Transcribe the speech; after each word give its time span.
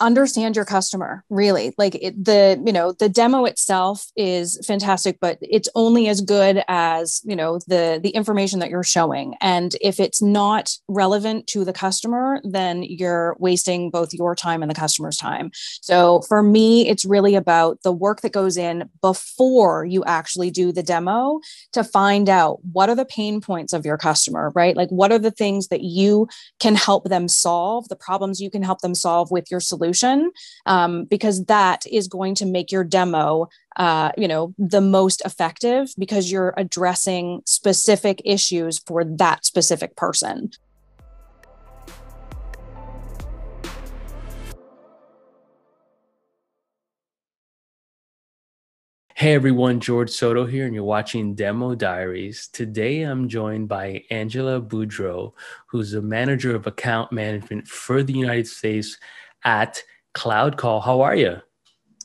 understand 0.00 0.56
your 0.56 0.64
customer 0.64 1.24
really. 1.28 1.74
Like 1.76 1.94
it, 1.96 2.24
the 2.24 2.60
you 2.64 2.72
know 2.72 2.92
the 2.92 3.08
demo 3.08 3.44
itself 3.44 4.06
is 4.16 4.58
fantastic 4.66 5.18
but 5.20 5.38
it's 5.42 5.68
only 5.74 6.08
as 6.08 6.20
good 6.20 6.62
as 6.68 7.20
you 7.24 7.36
know 7.36 7.58
the 7.66 8.00
the 8.02 8.10
information 8.10 8.58
that 8.60 8.70
you're 8.70 8.82
showing. 8.82 9.34
And 9.40 9.76
if 9.80 10.00
it's 10.00 10.22
not 10.22 10.72
relevant 10.88 11.46
to 11.48 11.64
the 11.64 11.72
customer 11.72 12.40
then 12.44 12.82
you're 12.82 13.36
wasting 13.38 13.90
both 13.90 14.14
your 14.14 14.34
time 14.34 14.62
and 14.62 14.70
the 14.70 14.74
customer's 14.74 15.16
time. 15.16 15.50
So 15.82 16.22
for 16.22 16.42
me 16.42 16.88
it's 16.88 17.04
really 17.04 17.34
about 17.34 17.82
the 17.82 17.92
work 17.92 18.22
that 18.22 18.32
goes 18.32 18.56
in 18.56 18.88
before 19.02 19.84
you 19.84 20.02
actually 20.04 20.50
do 20.50 20.72
the 20.72 20.82
demo 20.82 21.40
to 21.72 21.84
find 21.84 22.28
out 22.28 22.58
what 22.72 22.88
are 22.88 22.94
the 22.94 23.04
pain 23.04 23.40
points 23.40 23.72
of 23.72 23.84
your 23.84 23.98
customer 23.98 24.50
right? 24.54 24.76
Like 24.76 24.88
what 24.88 25.12
are 25.12 25.18
the 25.18 25.30
things 25.30 25.68
that 25.68 25.82
you 25.82 26.26
can 26.58 26.74
help 26.74 27.04
them 27.04 27.28
solve 27.28 27.88
the 27.88 27.96
problems 27.96 28.40
you 28.40 28.50
can 28.50 28.62
help 28.62 28.80
them 28.80 28.94
solve 28.94 29.30
with 29.30 29.50
your 29.50 29.60
solution 29.60 29.89
solution 29.90 30.30
um, 30.66 31.04
because 31.04 31.44
that 31.46 31.86
is 31.86 32.08
going 32.08 32.34
to 32.36 32.46
make 32.46 32.72
your 32.72 32.84
demo 32.84 33.48
uh, 33.76 34.10
you 34.16 34.28
know 34.28 34.54
the 34.58 34.80
most 34.80 35.22
effective 35.24 35.92
because 35.98 36.30
you're 36.30 36.54
addressing 36.56 37.42
specific 37.44 38.20
issues 38.24 38.78
for 38.78 39.04
that 39.04 39.44
specific 39.44 39.96
person 39.96 40.50
Hey 49.20 49.34
everyone, 49.34 49.80
George 49.80 50.08
Soto 50.08 50.46
here, 50.46 50.64
and 50.64 50.74
you're 50.74 50.82
watching 50.82 51.34
Demo 51.34 51.74
Diaries. 51.74 52.48
Today 52.48 53.02
I'm 53.02 53.28
joined 53.28 53.68
by 53.68 54.02
Angela 54.10 54.62
Boudreau, 54.62 55.34
who's 55.66 55.90
the 55.90 56.00
manager 56.00 56.56
of 56.56 56.66
account 56.66 57.12
management 57.12 57.68
for 57.68 58.02
the 58.02 58.14
United 58.14 58.46
States 58.46 58.96
at 59.44 59.82
Cloud 60.14 60.56
Call. 60.56 60.80
How 60.80 61.00
are 61.02 61.14
you? 61.14 61.40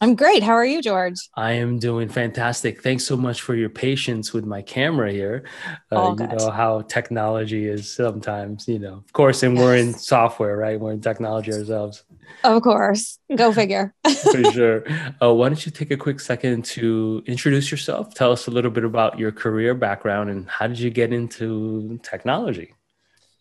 I'm 0.01 0.13
great. 0.13 0.43
How 0.43 0.51
are 0.51 0.65
you, 0.65 0.81
George? 0.81 1.15
I 1.35 1.53
am 1.53 1.79
doing 1.79 2.09
fantastic. 2.09 2.83
Thanks 2.83 3.05
so 3.05 3.15
much 3.15 3.41
for 3.41 3.55
your 3.55 3.69
patience 3.69 4.33
with 4.33 4.45
my 4.45 4.61
camera 4.61 5.11
here. 5.11 5.45
Uh, 5.89 6.15
you 6.19 6.27
know 6.27 6.51
how 6.51 6.81
technology 6.81 7.65
is 7.65 7.95
sometimes, 7.95 8.67
you 8.67 8.77
know, 8.77 8.95
of 8.95 9.13
course, 9.13 9.41
and 9.41 9.57
we're 9.57 9.77
in 9.77 9.93
software, 9.93 10.57
right? 10.57 10.77
We're 10.77 10.91
in 10.91 11.01
technology 11.01 11.53
ourselves. 11.53 12.03
Of 12.43 12.61
course. 12.61 13.19
Go 13.33 13.53
figure. 13.53 13.93
for 14.31 14.43
sure. 14.51 14.83
Uh, 15.21 15.33
why 15.33 15.47
don't 15.47 15.65
you 15.65 15.71
take 15.71 15.91
a 15.91 15.97
quick 15.97 16.19
second 16.19 16.65
to 16.65 17.23
introduce 17.25 17.71
yourself? 17.71 18.13
Tell 18.13 18.33
us 18.33 18.47
a 18.47 18.51
little 18.51 18.71
bit 18.71 18.83
about 18.83 19.17
your 19.17 19.31
career 19.31 19.73
background 19.73 20.29
and 20.29 20.49
how 20.49 20.67
did 20.67 20.79
you 20.79 20.89
get 20.89 21.13
into 21.13 21.99
technology? 22.03 22.73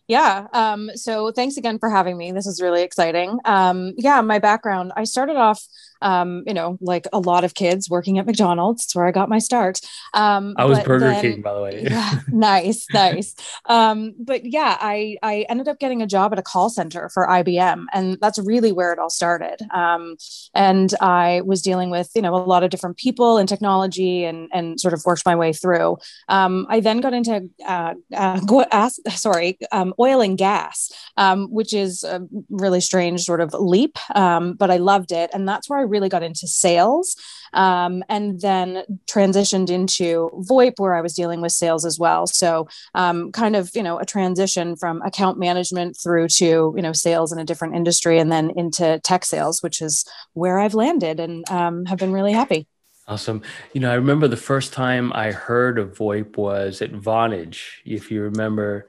Yeah. 0.07 0.47
Um, 0.53 0.91
so 0.95 1.31
thanks 1.31 1.57
again 1.57 1.79
for 1.79 1.89
having 1.89 2.17
me. 2.17 2.31
This 2.31 2.45
is 2.45 2.61
really 2.61 2.83
exciting. 2.83 3.39
Um, 3.43 3.93
yeah, 3.97 4.21
my 4.21 4.37
background, 4.37 4.91
I 4.95 5.03
started 5.03 5.35
off 5.35 5.65
um, 6.05 6.43
you 6.45 6.53
know, 6.53 6.77
like 6.81 7.07
a 7.11 7.19
lot 7.19 7.43
of 7.43 7.55
kids 7.55 7.89
working 7.89 8.19
at 8.19 8.27
McDonald's. 8.27 8.83
It's 8.83 8.95
where 8.95 9.07
I 9.07 9.11
got 9.11 9.27
my 9.27 9.39
start. 9.39 9.81
Um, 10.13 10.53
I 10.55 10.65
was 10.65 10.79
Burger 10.81 11.07
then, 11.07 11.21
King, 11.21 11.41
by 11.41 11.53
the 11.53 11.61
way. 11.61 11.81
yeah, 11.83 12.19
nice, 12.31 12.85
nice. 12.93 13.35
Um, 13.65 14.13
but 14.19 14.45
yeah, 14.45 14.77
I 14.79 15.17
I 15.23 15.45
ended 15.49 15.67
up 15.67 15.79
getting 15.79 16.03
a 16.03 16.07
job 16.07 16.31
at 16.31 16.37
a 16.39 16.43
call 16.43 16.69
center 16.69 17.09
for 17.09 17.27
IBM, 17.27 17.85
and 17.91 18.19
that's 18.21 18.37
really 18.37 18.71
where 18.71 18.93
it 18.93 18.99
all 18.99 19.09
started. 19.09 19.57
Um, 19.73 20.15
and 20.53 20.93
I 21.01 21.41
was 21.43 21.63
dealing 21.63 21.89
with 21.89 22.11
you 22.13 22.21
know 22.21 22.35
a 22.35 22.37
lot 22.37 22.63
of 22.63 22.69
different 22.69 22.97
people 22.97 23.37
and 23.37 23.49
technology, 23.49 24.25
and 24.25 24.47
and 24.53 24.79
sort 24.79 24.93
of 24.93 25.03
worked 25.05 25.25
my 25.25 25.35
way 25.35 25.53
through. 25.53 25.97
Um, 26.29 26.67
I 26.69 26.81
then 26.81 27.01
got 27.01 27.15
into 27.15 27.49
uh, 27.67 27.95
uh, 28.15 28.39
uh, 28.71 28.89
sorry, 29.09 29.57
um, 29.71 29.91
oil 29.99 30.21
and 30.21 30.37
gas, 30.37 30.91
um, 31.17 31.47
which 31.47 31.73
is 31.73 32.03
a 32.03 32.21
really 32.51 32.79
strange 32.79 33.23
sort 33.23 33.41
of 33.41 33.55
leap, 33.55 33.97
um, 34.15 34.53
but 34.53 34.69
I 34.69 34.77
loved 34.77 35.11
it, 35.11 35.31
and 35.33 35.49
that's 35.49 35.67
where 35.67 35.79
I 35.79 35.83
really 35.83 35.94
got 36.09 36.23
into 36.23 36.47
sales 36.47 37.15
um, 37.53 38.03
and 38.09 38.41
then 38.41 38.83
transitioned 39.07 39.69
into 39.69 40.29
VoIP, 40.49 40.73
where 40.77 40.95
I 40.95 41.01
was 41.01 41.13
dealing 41.13 41.41
with 41.41 41.51
sales 41.51 41.85
as 41.85 41.97
well. 41.97 42.27
So, 42.27 42.67
um, 42.93 43.31
kind 43.31 43.55
of, 43.55 43.71
you 43.73 43.83
know, 43.83 43.97
a 43.97 44.05
transition 44.05 44.75
from 44.75 45.01
account 45.01 45.39
management 45.39 45.97
through 45.97 46.27
to, 46.29 46.73
you 46.75 46.81
know, 46.81 46.93
sales 46.93 47.31
in 47.31 47.39
a 47.39 47.45
different 47.45 47.75
industry 47.75 48.19
and 48.19 48.31
then 48.31 48.51
into 48.55 48.99
tech 49.03 49.25
sales, 49.25 49.63
which 49.63 49.81
is 49.81 50.05
where 50.33 50.59
I've 50.59 50.73
landed 50.73 51.19
and 51.19 51.49
um, 51.49 51.85
have 51.85 51.97
been 51.97 52.11
really 52.11 52.33
happy. 52.33 52.67
Awesome. 53.07 53.43
You 53.73 53.81
know, 53.81 53.91
I 53.91 53.95
remember 53.95 54.27
the 54.27 54.35
first 54.35 54.73
time 54.73 55.13
I 55.13 55.31
heard 55.31 55.77
of 55.77 55.95
VoIP 55.95 56.37
was 56.37 56.81
at 56.81 56.91
Vonage. 56.91 57.61
If 57.85 58.09
you 58.09 58.23
remember, 58.23 58.87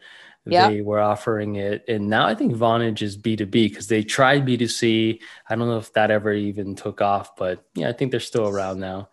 yep. 0.53 0.71
they 0.71 0.81
were 0.81 1.01
offering 1.01 1.57
it. 1.57 1.85
And 1.89 2.09
now 2.09 2.27
I 2.27 2.35
think 2.35 2.55
Vonage 2.55 3.03
is 3.03 3.17
B2B 3.17 3.51
because 3.51 3.89
they 3.89 4.03
tried 4.03 4.47
B2C. 4.47 5.21
I 5.49 5.57
don't 5.57 5.69
know 5.69 5.79
if 5.79 5.93
that 5.95 6.11
ever 6.11 6.33
even 6.33 6.75
took 6.75 7.01
off, 7.01 7.37
but 7.37 7.65
yeah, 7.75 7.89
I 7.89 7.93
think 7.93 8.11
they're 8.11 8.21
still 8.21 8.49
around 8.49 8.81
now. 8.81 9.09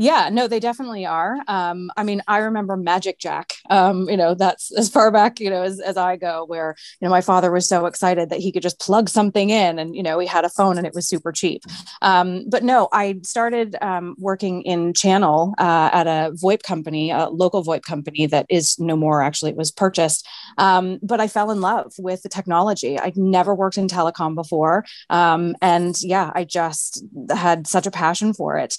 Yeah, 0.00 0.28
no, 0.30 0.46
they 0.46 0.60
definitely 0.60 1.06
are. 1.06 1.38
Um, 1.48 1.90
I 1.96 2.04
mean, 2.04 2.22
I 2.28 2.38
remember 2.38 2.76
Magic 2.76 3.18
Jack. 3.18 3.54
Um, 3.68 4.08
you 4.08 4.16
know, 4.16 4.34
that's 4.34 4.70
as 4.78 4.88
far 4.88 5.10
back, 5.10 5.40
you 5.40 5.50
know, 5.50 5.62
as, 5.62 5.80
as 5.80 5.96
I 5.96 6.16
go, 6.16 6.44
where, 6.46 6.76
you 7.00 7.06
know, 7.06 7.10
my 7.10 7.20
father 7.20 7.50
was 7.50 7.68
so 7.68 7.86
excited 7.86 8.30
that 8.30 8.38
he 8.38 8.52
could 8.52 8.62
just 8.62 8.78
plug 8.78 9.08
something 9.08 9.50
in 9.50 9.78
and, 9.80 9.96
you 9.96 10.02
know, 10.04 10.20
he 10.20 10.26
had 10.28 10.44
a 10.44 10.48
phone 10.48 10.78
and 10.78 10.86
it 10.86 10.94
was 10.94 11.08
super 11.08 11.32
cheap. 11.32 11.62
Um, 12.00 12.44
but 12.48 12.62
no, 12.62 12.88
I 12.92 13.16
started 13.24 13.74
um, 13.82 14.14
working 14.18 14.62
in 14.62 14.94
channel 14.94 15.54
uh, 15.58 15.90
at 15.92 16.06
a 16.06 16.30
VoIP 16.32 16.62
company, 16.62 17.10
a 17.10 17.28
local 17.28 17.64
VoIP 17.64 17.82
company 17.82 18.26
that 18.26 18.46
is 18.48 18.78
no 18.78 18.96
more 18.96 19.20
actually, 19.20 19.50
it 19.50 19.56
was 19.56 19.72
purchased. 19.72 20.24
Um, 20.58 21.00
but 21.02 21.20
I 21.20 21.26
fell 21.26 21.50
in 21.50 21.60
love 21.60 21.92
with 21.98 22.22
the 22.22 22.28
technology. 22.28 22.98
I'd 23.00 23.16
never 23.16 23.52
worked 23.52 23.78
in 23.78 23.88
telecom 23.88 24.36
before. 24.36 24.84
Um, 25.10 25.56
and 25.60 26.00
yeah, 26.02 26.30
I 26.36 26.44
just 26.44 27.04
had 27.30 27.66
such 27.66 27.86
a 27.86 27.90
passion 27.90 28.32
for 28.32 28.58
it. 28.58 28.76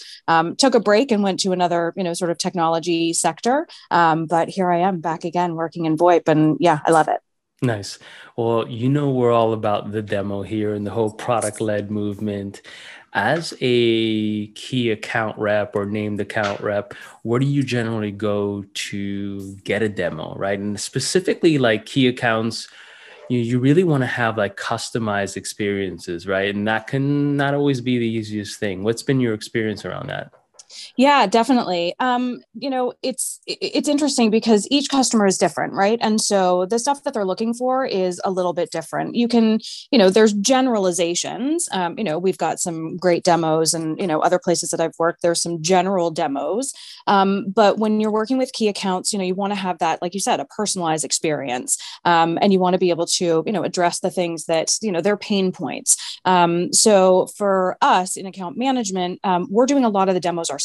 took 0.58 0.76
a 0.76 0.80
break 0.80 1.09
break 1.10 1.16
and 1.16 1.24
went 1.24 1.40
to 1.42 1.52
another, 1.52 1.94
you 1.96 2.04
know, 2.04 2.14
sort 2.14 2.32
of 2.32 2.38
technology 2.38 3.14
sector. 3.14 3.68
Um, 3.92 4.26
but 4.26 4.50
here 4.50 4.72
I 4.72 4.80
am 4.80 5.02
back 5.02 5.26
again 5.26 5.56
working 5.56 5.86
in 5.86 5.98
VoIP, 5.98 6.28
and 6.28 6.58
yeah, 6.60 6.80
I 6.86 6.92
love 6.92 7.08
it. 7.08 7.22
Nice. 7.62 8.00
Well, 8.38 8.68
you 8.70 8.90
know, 8.90 9.10
we're 9.10 9.34
all 9.34 9.52
about 9.54 9.92
the 9.92 10.02
demo 10.02 10.44
here 10.44 10.74
and 10.74 10.86
the 10.86 10.92
whole 10.92 11.12
product 11.12 11.60
led 11.60 11.92
movement. 11.92 12.62
As 13.12 13.54
a 13.60 14.48
key 14.54 14.92
account 14.92 15.36
rep 15.40 15.76
or 15.76 15.86
named 15.88 16.22
account 16.22 16.62
rep, 16.62 16.94
where 17.24 17.40
do 17.40 17.46
you 17.46 17.64
generally 17.64 18.12
go 18.12 18.64
to 18.74 19.56
get 19.64 19.82
a 19.82 19.90
demo, 19.90 20.36
right? 20.38 20.60
And 20.60 20.80
specifically, 20.80 21.58
like 21.58 21.88
key 21.88 22.08
accounts, 22.08 22.68
you, 23.28 23.40
you 23.40 23.60
really 23.60 23.84
want 23.84 24.04
to 24.04 24.08
have 24.08 24.38
like 24.38 24.58
customized 24.58 25.38
experiences, 25.38 26.28
right? 26.28 26.54
And 26.54 26.68
that 26.68 26.86
can 26.86 27.36
not 27.36 27.56
always 27.56 27.82
be 27.82 27.98
the 27.98 28.06
easiest 28.06 28.60
thing. 28.60 28.84
What's 28.84 29.04
been 29.04 29.20
your 29.20 29.34
experience 29.34 29.86
around 29.86 30.10
that? 30.10 30.32
Yeah, 30.98 31.26
definitely. 31.28 31.96
Um, 32.00 32.42
you 32.54 32.70
know, 32.70 32.94
it's 33.02 33.40
it's 33.48 33.88
interesting 33.88 34.30
because 34.30 34.68
each 34.70 34.90
customer 34.90 35.26
is 35.26 35.38
different, 35.38 35.74
right? 35.74 35.98
And 36.02 36.22
so 36.22 36.66
the 36.66 36.80
stuff 36.80 37.04
that 37.04 37.14
they're 37.14 37.26
looking 37.26 37.54
for 37.54 37.86
is 37.86 38.22
a 38.24 38.32
little 38.32 38.54
bit 38.54 38.72
different. 38.72 39.16
You 39.16 39.28
can, 39.28 39.60
you 39.92 39.98
know, 39.98 40.10
there's 40.10 40.34
generalizations. 40.34 41.68
Um, 41.72 41.98
you 41.98 42.04
know, 42.04 42.20
we've 42.20 42.38
got 42.38 42.60
some 42.60 42.98
great 42.98 43.24
demos, 43.24 43.74
and 43.74 44.00
you 44.00 44.08
know, 44.08 44.20
other 44.20 44.40
places 44.40 44.70
that 44.70 44.80
I've 44.80 44.94
worked, 45.00 45.22
there's 45.22 45.42
some 45.42 45.62
general 45.62 46.12
demos. 46.12 46.74
Um, 47.08 47.50
but 47.50 47.78
when 47.80 48.00
you're 48.00 48.12
working 48.12 48.38
with 48.38 48.54
key 48.54 48.68
accounts, 48.68 49.12
you 49.12 49.20
know, 49.20 49.26
you 49.26 49.36
want 49.36 49.52
to 49.52 49.60
have 49.60 49.80
that, 49.80 50.02
like 50.02 50.14
you 50.14 50.20
said, 50.20 50.40
a 50.40 50.46
personalized 50.46 51.04
experience, 51.06 51.78
um, 52.06 52.38
and 52.42 52.54
you 52.54 52.60
want 52.60 52.74
to 52.76 52.80
be 52.80 52.92
able 52.92 53.08
to, 53.08 53.44
you 53.46 53.52
know, 53.52 53.64
address 53.64 54.00
the 54.02 54.12
things 54.12 54.46
that 54.46 54.78
you 54.82 54.92
know 54.92 55.02
their 55.02 55.18
pain 55.18 55.52
points. 55.52 55.98
Um, 56.26 56.72
so 56.74 57.28
for 57.38 57.78
us 57.82 58.18
in 58.18 58.26
account 58.28 58.58
management, 58.58 59.20
um, 59.24 59.48
we're 59.50 59.66
doing 59.66 59.84
a 59.84 59.90
lot 59.90 60.10
of 60.10 60.14
the 60.14 60.20
demos 60.22 60.50
ourselves. 60.50 60.59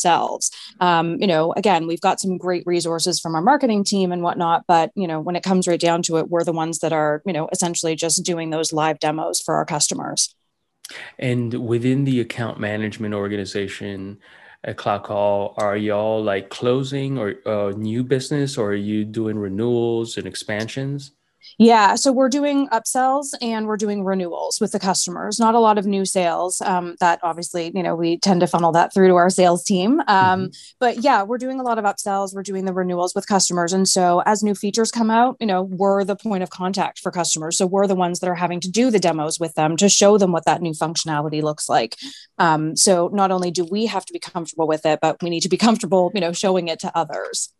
Um, 0.81 1.21
you 1.21 1.27
know, 1.27 1.53
again, 1.56 1.87
we've 1.87 2.00
got 2.00 2.21
some 2.21 2.37
great 2.37 2.65
resources 2.66 3.21
from 3.21 3.34
our 3.34 3.43
marketing 3.43 3.84
team 3.84 4.12
and 4.12 4.22
whatnot, 4.22 4.65
but 4.66 4.91
you 4.94 5.06
know, 5.06 5.21
when 5.21 5.37
it 5.37 5.43
comes 5.43 5.66
right 5.66 5.81
down 5.81 6.03
to 6.03 6.19
it, 6.19 6.28
we're 6.28 6.44
the 6.44 6.53
ones 6.53 6.81
that 6.81 6.93
are, 6.93 7.22
you 7.25 7.32
know, 7.32 7.49
essentially 7.53 7.94
just 7.94 8.25
doing 8.25 8.50
those 8.50 8.72
live 8.72 8.99
demos 8.99 9.41
for 9.41 9.54
our 9.54 9.65
customers. 9.65 10.34
And 11.19 11.66
within 11.66 12.04
the 12.04 12.21
account 12.21 12.60
management 12.60 13.15
organization, 13.15 14.18
at 14.65 14.78
Cloud 14.78 15.04
Call, 15.04 15.54
are 15.59 15.77
y'all 15.77 16.22
like 16.22 16.48
closing 16.48 17.18
or 17.18 17.34
uh, 17.47 17.72
new 17.77 18.03
business, 18.03 18.57
or 18.57 18.71
are 18.71 18.74
you 18.74 19.04
doing 19.04 19.39
renewals 19.39 20.16
and 20.16 20.27
expansions? 20.27 21.13
Yeah, 21.58 21.94
so 21.94 22.12
we're 22.12 22.28
doing 22.28 22.68
upsells 22.68 23.28
and 23.41 23.66
we're 23.66 23.76
doing 23.76 24.04
renewals 24.04 24.60
with 24.60 24.72
the 24.72 24.80
customers. 24.80 25.38
Not 25.38 25.54
a 25.54 25.60
lot 25.60 25.78
of 25.78 25.86
new 25.86 26.04
sales. 26.04 26.60
Um, 26.60 26.96
that 27.00 27.20
obviously, 27.22 27.70
you 27.74 27.82
know, 27.82 27.94
we 27.94 28.18
tend 28.18 28.41
to 28.41 28.46
funnel 28.46 28.72
that 28.72 28.92
through 28.92 29.08
to 29.08 29.14
our 29.14 29.30
sales 29.30 29.64
team. 29.64 30.00
Um, 30.00 30.06
mm-hmm. 30.06 30.46
But 30.80 30.98
yeah, 30.98 31.22
we're 31.22 31.38
doing 31.38 31.60
a 31.60 31.62
lot 31.62 31.78
of 31.78 31.84
upsells. 31.84 32.34
We're 32.34 32.42
doing 32.42 32.64
the 32.64 32.72
renewals 32.72 33.14
with 33.14 33.26
customers, 33.26 33.72
and 33.72 33.88
so 33.88 34.22
as 34.26 34.42
new 34.42 34.54
features 34.54 34.91
come 34.91 35.10
out, 35.10 35.36
you 35.41 35.46
know, 35.46 35.62
we're 35.62 36.04
the 36.04 36.16
point 36.16 36.42
of 36.42 36.50
contact 36.50 36.98
for 36.98 37.10
customers. 37.10 37.56
So 37.56 37.66
we're 37.66 37.86
the 37.86 37.94
ones 37.94 38.20
that 38.20 38.28
are 38.28 38.34
having 38.34 38.60
to 38.60 38.70
do 38.70 38.91
the 38.91 38.98
demos 38.98 39.38
with 39.38 39.54
them 39.54 39.76
to 39.76 39.88
show 39.88 40.18
them 40.18 40.32
what 40.32 40.44
that 40.46 40.62
new 40.62 40.72
functionality 40.72 41.42
looks 41.42 41.68
like. 41.68 41.96
Um, 42.38 42.76
so 42.76 43.10
not 43.12 43.30
only 43.30 43.50
do 43.50 43.64
we 43.64 43.86
have 43.86 44.04
to 44.06 44.12
be 44.12 44.18
comfortable 44.18 44.66
with 44.66 44.84
it, 44.86 44.98
but 45.00 45.22
we 45.22 45.30
need 45.30 45.42
to 45.42 45.48
be 45.48 45.56
comfortable, 45.56 46.10
you 46.14 46.20
know, 46.20 46.32
showing 46.32 46.68
it 46.68 46.80
to 46.80 46.96
others. 46.96 47.52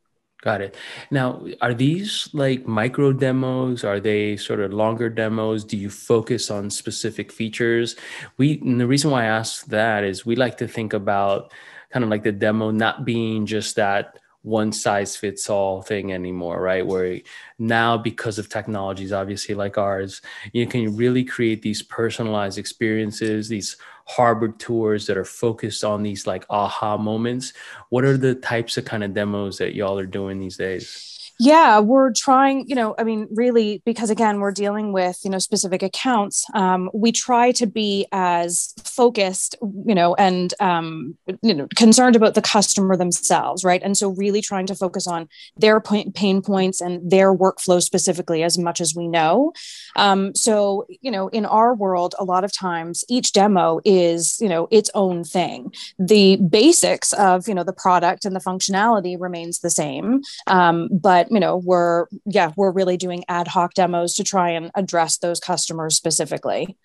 Got 0.45 0.61
it. 0.61 0.77
Now, 1.11 1.43
are 1.63 1.73
these 1.73 2.29
like 2.35 2.67
micro 2.67 3.15
demos? 3.15 3.83
Are 3.83 3.99
they 3.99 4.37
sort 4.37 4.61
of 4.61 4.75
longer 4.75 5.09
demos? 5.09 5.65
Do 5.65 5.79
you 5.79 5.89
focus 5.89 6.51
on 6.51 6.69
specific 6.69 7.33
features? 7.33 7.97
We 8.37 8.61
and 8.61 8.79
the 8.79 8.87
reason 8.87 9.11
why 9.11 9.23
I 9.23 9.41
ask 9.41 9.65
that 9.69 10.05
is 10.05 10.27
we 10.27 10.37
like 10.37 10.59
to 10.59 10.69
think 10.69 10.93
about 10.93 11.51
kind 11.89 12.05
of 12.05 12.11
like 12.11 12.25
the 12.25 12.33
demo 12.33 12.71
not 12.71 13.07
being 13.07 13.47
just 13.47 13.77
that 13.77 14.19
one 14.45 14.73
size 14.73 15.17
fits 15.17 15.49
all 15.49 15.83
thing 15.83 16.13
anymore, 16.13 16.61
right? 16.61 16.87
Where 16.87 17.21
now, 17.59 17.97
because 17.97 18.39
of 18.39 18.51
technologies, 18.51 19.13
obviously 19.13 19.55
like 19.55 19.79
ours, 19.79 20.21
you 20.53 20.67
can 20.67 20.97
really 20.97 21.25
create 21.25 21.63
these 21.63 21.83
personalized 21.83 22.59
experiences, 22.59 23.49
these 23.49 23.77
harbor 24.07 24.49
tours 24.49 25.07
that 25.07 25.17
are 25.17 25.25
focused 25.25 25.83
on 25.83 26.03
these 26.03 26.27
like 26.27 26.45
aha 26.51 26.99
moments. 26.99 27.55
What 27.89 28.05
are 28.05 28.19
the 28.19 28.35
types 28.35 28.77
of 28.77 28.85
kind 28.85 29.03
of 29.03 29.15
demos 29.15 29.59
that 29.59 29.75
y'all 29.75 29.99
are 29.99 30.07
doing 30.07 30.39
these 30.39 30.59
days? 30.59 31.14
Yeah 31.41 31.79
we're 31.79 32.13
trying 32.13 32.65
you 32.69 32.75
know 32.75 32.95
i 32.99 33.05
mean 33.05 33.27
really 33.31 33.83
because 33.85 34.11
again 34.11 34.41
we're 34.41 34.53
dealing 34.53 34.93
with 34.93 35.19
you 35.25 35.31
know 35.31 35.39
specific 35.39 35.83
accounts 35.83 36.45
um, 36.55 36.91
we 36.95 37.11
try 37.13 37.51
to 37.53 37.67
be 37.67 38.07
as 38.13 38.73
focused 38.85 39.57
you 39.87 39.95
know 39.95 40.15
and 40.15 40.55
um, 40.61 41.17
you 41.43 41.55
know 41.55 41.67
concerned 41.75 42.17
about 42.17 42.35
the 42.35 42.43
customer 42.43 42.97
themselves 42.97 43.65
right? 43.65 43.83
And 43.83 43.97
so 43.97 44.11
really 44.11 44.41
trying 44.41 44.67
to 44.67 44.75
focus 44.75 45.07
on 45.07 45.29
their 45.57 45.81
pain 45.81 46.43
points 46.43 46.81
and 46.81 47.11
their 47.11 47.35
workflow 47.35 47.83
specifically 47.83 48.43
as 48.43 48.59
much 48.59 48.81
as 48.81 48.95
we 48.95 49.09
know. 49.09 49.53
Um, 49.97 50.35
so 50.35 50.87
you 51.01 51.11
know 51.11 51.29
in 51.29 51.47
our 51.47 51.75
world 51.75 52.15
a 52.19 52.25
lot 52.25 52.45
of 52.45 52.53
times 52.53 53.05
each 53.09 53.33
demo 53.33 53.81
is 53.85 54.39
you 54.41 54.49
know 54.49 54.69
its 54.71 54.91
own 54.95 55.25
thing. 55.25 55.73
The 55.99 56.37
basics 56.37 57.13
of 57.15 57.49
you 57.49 57.55
know 57.55 57.65
the 57.65 57.73
product 57.73 58.25
and 58.25 58.37
the 58.37 58.41
functionality 58.41 59.17
remains 59.19 59.61
the 59.61 59.71
same 59.71 60.23
um, 60.47 60.89
but 60.93 61.24
but 61.25 61.35
you 61.35 61.41
know 61.41 61.57
we're 61.57 62.07
yeah 62.27 62.53
we're 62.57 62.71
really 62.71 62.97
doing 62.97 63.25
ad 63.29 63.49
hoc 63.49 63.75
demos 63.75 64.15
to 64.15 64.25
try 64.25 64.51
and 64.51 64.71
address 64.75 65.19
those 65.19 65.41
customers 65.41 65.97
specifically 65.97 66.77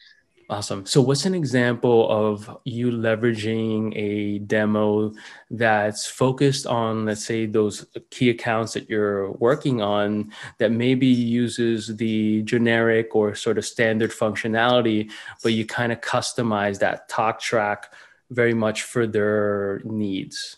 Awesome. 0.51 0.83
So, 0.87 0.99
what's 0.99 1.27
an 1.27 1.35
example 1.35 2.09
of 2.09 2.57
you 2.65 2.89
leveraging 2.89 3.95
a 3.95 4.39
demo 4.39 5.13
that's 5.51 6.07
focused 6.07 6.65
on, 6.65 7.05
let's 7.05 7.23
say, 7.23 7.45
those 7.45 7.85
key 8.09 8.31
accounts 8.31 8.73
that 8.73 8.89
you're 8.89 9.29
working 9.33 9.79
on 9.79 10.33
that 10.57 10.71
maybe 10.71 11.05
uses 11.05 11.95
the 11.97 12.41
generic 12.45 13.15
or 13.15 13.35
sort 13.35 13.59
of 13.59 13.65
standard 13.65 14.09
functionality, 14.09 15.11
but 15.43 15.53
you 15.53 15.67
kind 15.67 15.91
of 15.91 16.01
customize 16.01 16.79
that 16.79 17.07
talk 17.09 17.39
track 17.39 17.93
very 18.31 18.55
much 18.55 18.81
for 18.81 19.05
their 19.05 19.83
needs? 19.83 20.57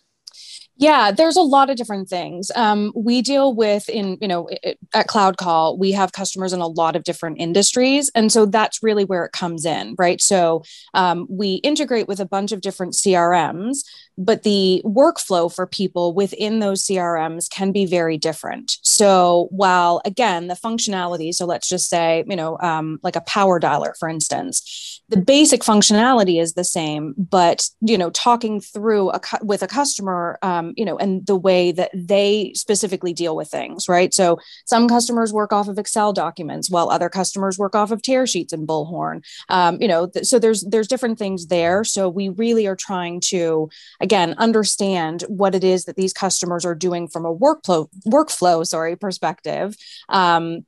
Yeah, 0.82 1.12
there's 1.12 1.38
a 1.38 1.44
lot 1.44 1.70
of 1.70 1.78
different 1.78 2.10
things. 2.10 2.50
Um, 2.56 2.92
we 2.96 3.22
deal 3.22 3.54
with 3.54 3.88
in, 3.88 4.18
you 4.20 4.28
know, 4.28 4.50
at 4.96 5.06
Cloud 5.06 5.38
Call, 5.38 5.78
we 5.78 5.92
have 5.92 6.12
customers 6.12 6.54
in 6.54 6.60
a 6.60 6.66
lot 6.66 6.96
of 6.96 7.04
different 7.04 7.40
industries. 7.40 8.10
And 8.16 8.32
so 8.32 8.48
that's 8.48 8.82
really 8.82 9.06
where 9.06 9.24
it 9.24 9.32
comes 9.32 9.64
in, 9.64 9.94
right? 10.00 10.20
So 10.20 10.64
um, 10.96 11.28
we 11.30 11.56
integrate 11.58 12.08
with 12.08 12.20
a 12.20 12.26
bunch 12.26 12.52
of 12.52 12.62
different 12.62 12.94
CRMs 12.94 13.84
but 14.18 14.44
the 14.44 14.82
workflow 14.86 15.54
for 15.54 15.66
people 15.66 16.14
within 16.14 16.60
those 16.60 16.86
CRMs 16.86 17.50
can 17.50 17.72
be 17.72 17.86
very 17.86 18.18
different. 18.18 18.78
So 18.82 19.48
while 19.52 20.02
again 20.06 20.48
the 20.48 20.56
functionality, 20.56 21.34
so 21.34 21.46
let's 21.46 21.68
just 21.68 21.90
say 21.90 22.24
you 22.28 22.36
know 22.36 22.58
um, 22.60 23.00
like 23.04 23.16
a 23.16 23.22
power 23.22 23.60
dialer, 23.60 23.94
for 23.98 24.08
instance, 24.08 25.02
the 25.10 25.18
basic 25.18 25.62
functionality 25.62 26.42
is 26.42 26.54
the 26.54 26.64
same, 26.64 27.14
but 27.18 27.68
you 27.82 27.98
know 27.98 28.10
talking 28.12 28.62
through 28.62 29.12
a 29.12 29.22
with 29.42 29.64
a 29.64 29.68
customer, 29.68 30.38
you 30.78 30.86
know, 30.86 30.98
and 30.98 31.26
the 31.26 31.36
way 31.36 31.72
that 31.72 31.92
they 31.94 32.52
specifically 32.56 33.14
deal 33.14 33.36
with 33.36 33.50
things, 33.50 33.88
right? 33.88 34.14
So 34.14 34.40
some 34.66 34.88
customers 34.88 35.34
work 35.34 35.54
off 35.54 35.68
of 35.68 35.78
Excel 35.78 36.14
documents, 36.14 36.70
while 36.70 36.90
other 36.90 37.10
customers 37.10 37.58
work 37.58 37.76
off 37.76 37.92
of 37.92 38.02
tear 38.02 38.28
sheets 38.28 38.54
and 38.54 38.68
Bullhorn. 38.68 39.24
Um, 39.50 39.78
you 39.82 39.88
know, 39.88 40.08
th- 40.08 40.26
so 40.26 40.40
there's 40.40 40.62
there's 40.62 40.88
different 40.88 41.20
things 41.20 41.48
there. 41.48 41.84
So 41.84 42.10
we 42.10 42.30
really 42.30 42.68
are 42.68 42.76
trying 42.76 43.20
to 43.22 43.70
again 44.00 44.36
understand 44.38 45.24
what 45.28 45.56
it 45.56 45.64
is 45.64 45.86
that 45.86 45.96
these 45.96 46.14
customers 46.14 46.66
are 46.66 46.76
doing 46.76 47.08
from 47.08 47.26
a 47.26 47.36
workflow 47.36 47.88
workflow 48.06 48.66
sorry 48.66 48.96
perspective 48.96 49.76
um, 50.10 50.66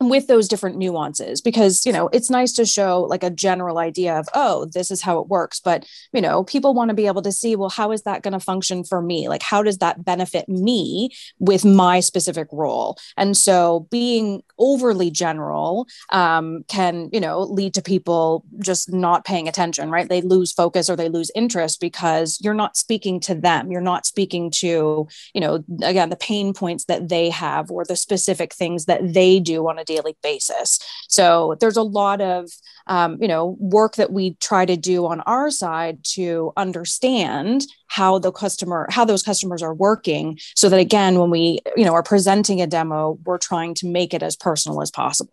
with 0.00 0.26
those 0.26 0.48
different 0.48 0.76
nuances 0.76 1.40
because 1.40 1.84
you 1.84 1.92
know 1.92 2.08
it's 2.12 2.30
nice 2.30 2.52
to 2.52 2.64
show 2.64 3.02
like 3.02 3.22
a 3.22 3.30
general 3.30 3.78
idea 3.78 4.18
of 4.18 4.28
oh 4.34 4.64
this 4.66 4.90
is 4.90 5.02
how 5.02 5.18
it 5.18 5.28
works 5.28 5.60
but 5.60 5.86
you 6.12 6.20
know 6.20 6.44
people 6.44 6.74
want 6.74 6.88
to 6.88 6.94
be 6.94 7.06
able 7.06 7.22
to 7.22 7.32
see 7.32 7.54
well 7.54 7.68
how 7.68 7.92
is 7.92 8.02
that 8.02 8.22
going 8.22 8.32
to 8.32 8.40
function 8.40 8.84
for 8.84 9.00
me? 9.00 9.28
Like 9.28 9.42
how 9.42 9.62
does 9.62 9.78
that 9.78 10.04
benefit 10.04 10.48
me 10.48 11.10
with 11.38 11.64
my 11.64 12.00
specific 12.00 12.48
role? 12.52 12.98
And 13.16 13.36
so 13.36 13.86
being 13.90 14.42
overly 14.58 15.10
general 15.10 15.86
um, 16.10 16.64
can 16.68 17.08
you 17.12 17.20
know 17.20 17.40
lead 17.42 17.74
to 17.74 17.82
people 17.82 18.44
just 18.58 18.92
not 18.92 19.24
paying 19.24 19.48
attention 19.48 19.90
right? 19.90 20.08
They 20.08 20.22
lose 20.22 20.52
focus 20.52 20.90
or 20.90 20.96
they 20.96 21.08
lose 21.08 21.30
interest 21.34 21.80
because 21.80 22.38
you're 22.42 22.54
not 22.54 22.76
speaking 22.76 23.20
to 23.20 23.34
them. 23.34 23.70
You're 23.70 23.80
not 23.80 24.06
speaking 24.06 24.50
to 24.62 25.08
you 25.34 25.40
know 25.40 25.64
again 25.82 26.10
the 26.10 26.16
pain 26.16 26.52
points 26.52 26.84
that 26.86 27.08
they 27.08 27.30
have 27.30 27.70
or 27.70 27.84
the 27.84 27.96
specific 27.96 28.52
things 28.54 28.86
that 28.86 29.14
they 29.14 29.40
do 29.40 29.68
on 29.68 29.78
a 29.78 29.84
daily 29.90 30.16
basis. 30.22 30.78
So 31.08 31.56
there's 31.60 31.76
a 31.76 31.82
lot 31.82 32.20
of 32.20 32.50
um, 32.86 33.18
you 33.20 33.28
know 33.28 33.56
work 33.58 33.96
that 33.96 34.12
we 34.12 34.34
try 34.34 34.64
to 34.66 34.76
do 34.76 35.06
on 35.06 35.20
our 35.22 35.50
side 35.50 35.98
to 36.16 36.52
understand 36.56 37.66
how 37.86 38.18
the 38.18 38.32
customer 38.32 38.86
how 38.90 39.04
those 39.04 39.22
customers 39.22 39.62
are 39.62 39.74
working 39.74 40.38
so 40.54 40.68
that 40.68 40.80
again 40.80 41.18
when 41.18 41.30
we 41.30 41.60
you 41.76 41.84
know 41.84 41.94
are 41.94 42.02
presenting 42.02 42.60
a 42.60 42.66
demo 42.66 43.18
we're 43.24 43.38
trying 43.38 43.74
to 43.74 43.86
make 43.86 44.12
it 44.14 44.22
as 44.22 44.36
personal 44.36 44.82
as 44.82 44.90
possible 44.90 45.32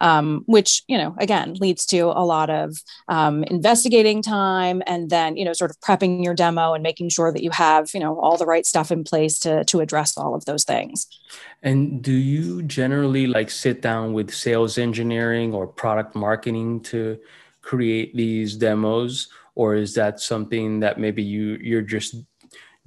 um, 0.00 0.42
which 0.46 0.82
you 0.88 0.98
know 0.98 1.14
again 1.18 1.54
leads 1.54 1.86
to 1.86 2.00
a 2.00 2.24
lot 2.24 2.50
of 2.50 2.76
um, 3.08 3.44
investigating 3.44 4.22
time 4.22 4.82
and 4.86 5.10
then 5.10 5.36
you 5.36 5.44
know 5.44 5.52
sort 5.52 5.70
of 5.70 5.80
prepping 5.80 6.24
your 6.24 6.34
demo 6.34 6.74
and 6.74 6.82
making 6.82 7.08
sure 7.08 7.32
that 7.32 7.42
you 7.42 7.50
have 7.50 7.90
you 7.94 8.00
know 8.00 8.18
all 8.20 8.36
the 8.36 8.46
right 8.46 8.66
stuff 8.66 8.90
in 8.90 9.04
place 9.04 9.38
to 9.38 9.64
to 9.64 9.80
address 9.80 10.16
all 10.16 10.34
of 10.34 10.44
those 10.44 10.64
things. 10.64 11.06
And 11.62 12.02
do 12.02 12.12
you 12.12 12.62
generally 12.62 13.26
like 13.26 13.50
sit 13.50 13.82
down 13.82 14.12
with 14.12 14.32
sales 14.32 14.78
engineering 14.78 15.54
or 15.54 15.66
product 15.66 16.14
marketing 16.14 16.80
to 16.82 17.18
create 17.62 18.14
these 18.14 18.56
demos? 18.56 19.28
Or 19.54 19.74
is 19.74 19.94
that 19.94 20.20
something 20.20 20.80
that 20.80 20.98
maybe 20.98 21.22
you 21.22 21.58
you're 21.60 21.82
just 21.82 22.16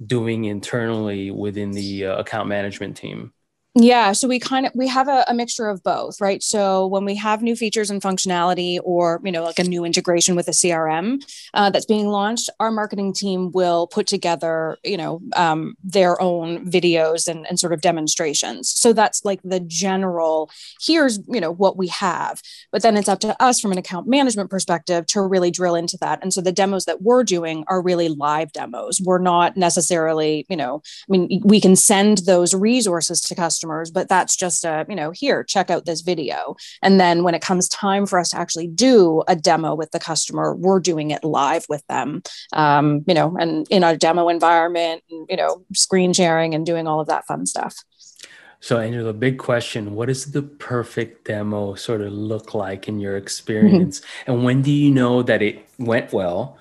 doing 0.06 0.44
internally 0.44 1.30
within 1.30 1.72
the 1.72 2.06
uh, 2.06 2.16
account 2.18 2.48
management 2.48 2.96
team 2.96 3.32
yeah, 3.76 4.10
so 4.10 4.26
we 4.26 4.40
kind 4.40 4.66
of 4.66 4.72
we 4.74 4.88
have 4.88 5.06
a, 5.06 5.24
a, 5.28 5.34
mixture 5.34 5.68
of 5.68 5.80
both, 5.84 6.20
right? 6.20 6.42
So 6.42 6.88
when 6.88 7.04
we 7.04 7.14
have 7.14 7.40
new 7.40 7.54
features 7.54 7.88
and 7.88 8.02
functionality, 8.02 8.80
or 8.82 9.20
you 9.22 9.30
know, 9.30 9.44
like 9.44 9.60
a 9.60 9.64
new 9.64 9.84
integration 9.84 10.34
with 10.34 10.48
a 10.48 10.50
CRM 10.50 11.22
uh, 11.54 11.70
that's 11.70 11.86
being 11.86 12.08
launched, 12.08 12.50
our 12.58 12.72
marketing 12.72 13.12
team 13.12 13.52
will 13.52 13.86
put 13.86 14.08
together, 14.08 14.76
you 14.82 14.96
know, 14.96 15.20
um, 15.36 15.76
their 15.84 16.20
own 16.20 16.68
videos 16.68 17.28
and, 17.28 17.46
and 17.46 17.60
sort 17.60 17.72
of 17.72 17.80
demonstrations. 17.80 18.68
So 18.68 18.92
that's 18.92 19.24
like 19.24 19.40
the 19.44 19.60
general. 19.60 20.50
Here's 20.80 21.20
you 21.28 21.40
know 21.40 21.52
what 21.52 21.76
we 21.76 21.86
have, 21.88 22.42
but 22.72 22.82
then 22.82 22.96
it's 22.96 23.08
up 23.08 23.20
to 23.20 23.40
us 23.40 23.60
from 23.60 23.70
an 23.70 23.78
account 23.78 24.08
management 24.08 24.50
perspective 24.50 25.06
to 25.06 25.22
really 25.22 25.52
drill 25.52 25.76
into 25.76 25.96
that. 25.98 26.18
And 26.22 26.34
so 26.34 26.40
the 26.40 26.50
demos 26.50 26.86
that 26.86 27.02
we're 27.02 27.22
doing 27.22 27.62
are 27.68 27.80
really 27.80 28.08
live 28.08 28.50
demos. 28.50 29.00
We're 29.00 29.18
not 29.18 29.56
necessarily, 29.56 30.44
you 30.48 30.56
know, 30.56 30.82
I 31.08 31.12
mean, 31.12 31.40
we 31.44 31.60
can 31.60 31.76
send 31.76 32.18
those 32.26 32.52
resources 32.52 33.20
to 33.20 33.36
customers 33.36 33.59
customers, 33.60 33.90
but 33.90 34.08
that's 34.08 34.36
just 34.36 34.64
a, 34.64 34.86
you 34.88 34.96
know, 34.96 35.10
here, 35.10 35.44
check 35.44 35.70
out 35.70 35.84
this 35.84 36.00
video. 36.00 36.56
And 36.82 36.98
then 36.98 37.22
when 37.22 37.34
it 37.34 37.42
comes 37.42 37.68
time 37.68 38.06
for 38.06 38.18
us 38.18 38.30
to 38.30 38.38
actually 38.38 38.68
do 38.68 39.22
a 39.28 39.36
demo 39.36 39.74
with 39.74 39.90
the 39.90 40.00
customer, 40.00 40.54
we're 40.54 40.80
doing 40.80 41.10
it 41.10 41.24
live 41.24 41.66
with 41.68 41.86
them, 41.88 42.22
um, 42.54 43.04
you 43.06 43.14
know, 43.14 43.36
and 43.38 43.66
in 43.70 43.84
our 43.84 43.96
demo 43.96 44.28
environment, 44.28 45.02
you 45.08 45.36
know, 45.36 45.62
screen 45.74 46.12
sharing 46.12 46.54
and 46.54 46.64
doing 46.64 46.86
all 46.86 47.00
of 47.00 47.08
that 47.08 47.26
fun 47.26 47.44
stuff. 47.44 47.76
So, 48.62 48.78
Angela, 48.78 49.12
big 49.12 49.38
question. 49.38 49.94
What 49.94 50.08
does 50.08 50.32
the 50.32 50.42
perfect 50.42 51.26
demo 51.26 51.74
sort 51.74 52.02
of 52.02 52.12
look 52.12 52.54
like 52.54 52.88
in 52.88 53.00
your 53.00 53.16
experience? 53.16 54.02
and 54.26 54.44
when 54.44 54.62
do 54.62 54.70
you 54.70 54.90
know 54.90 55.22
that 55.22 55.42
it 55.42 55.66
went 55.78 56.12
well? 56.12 56.58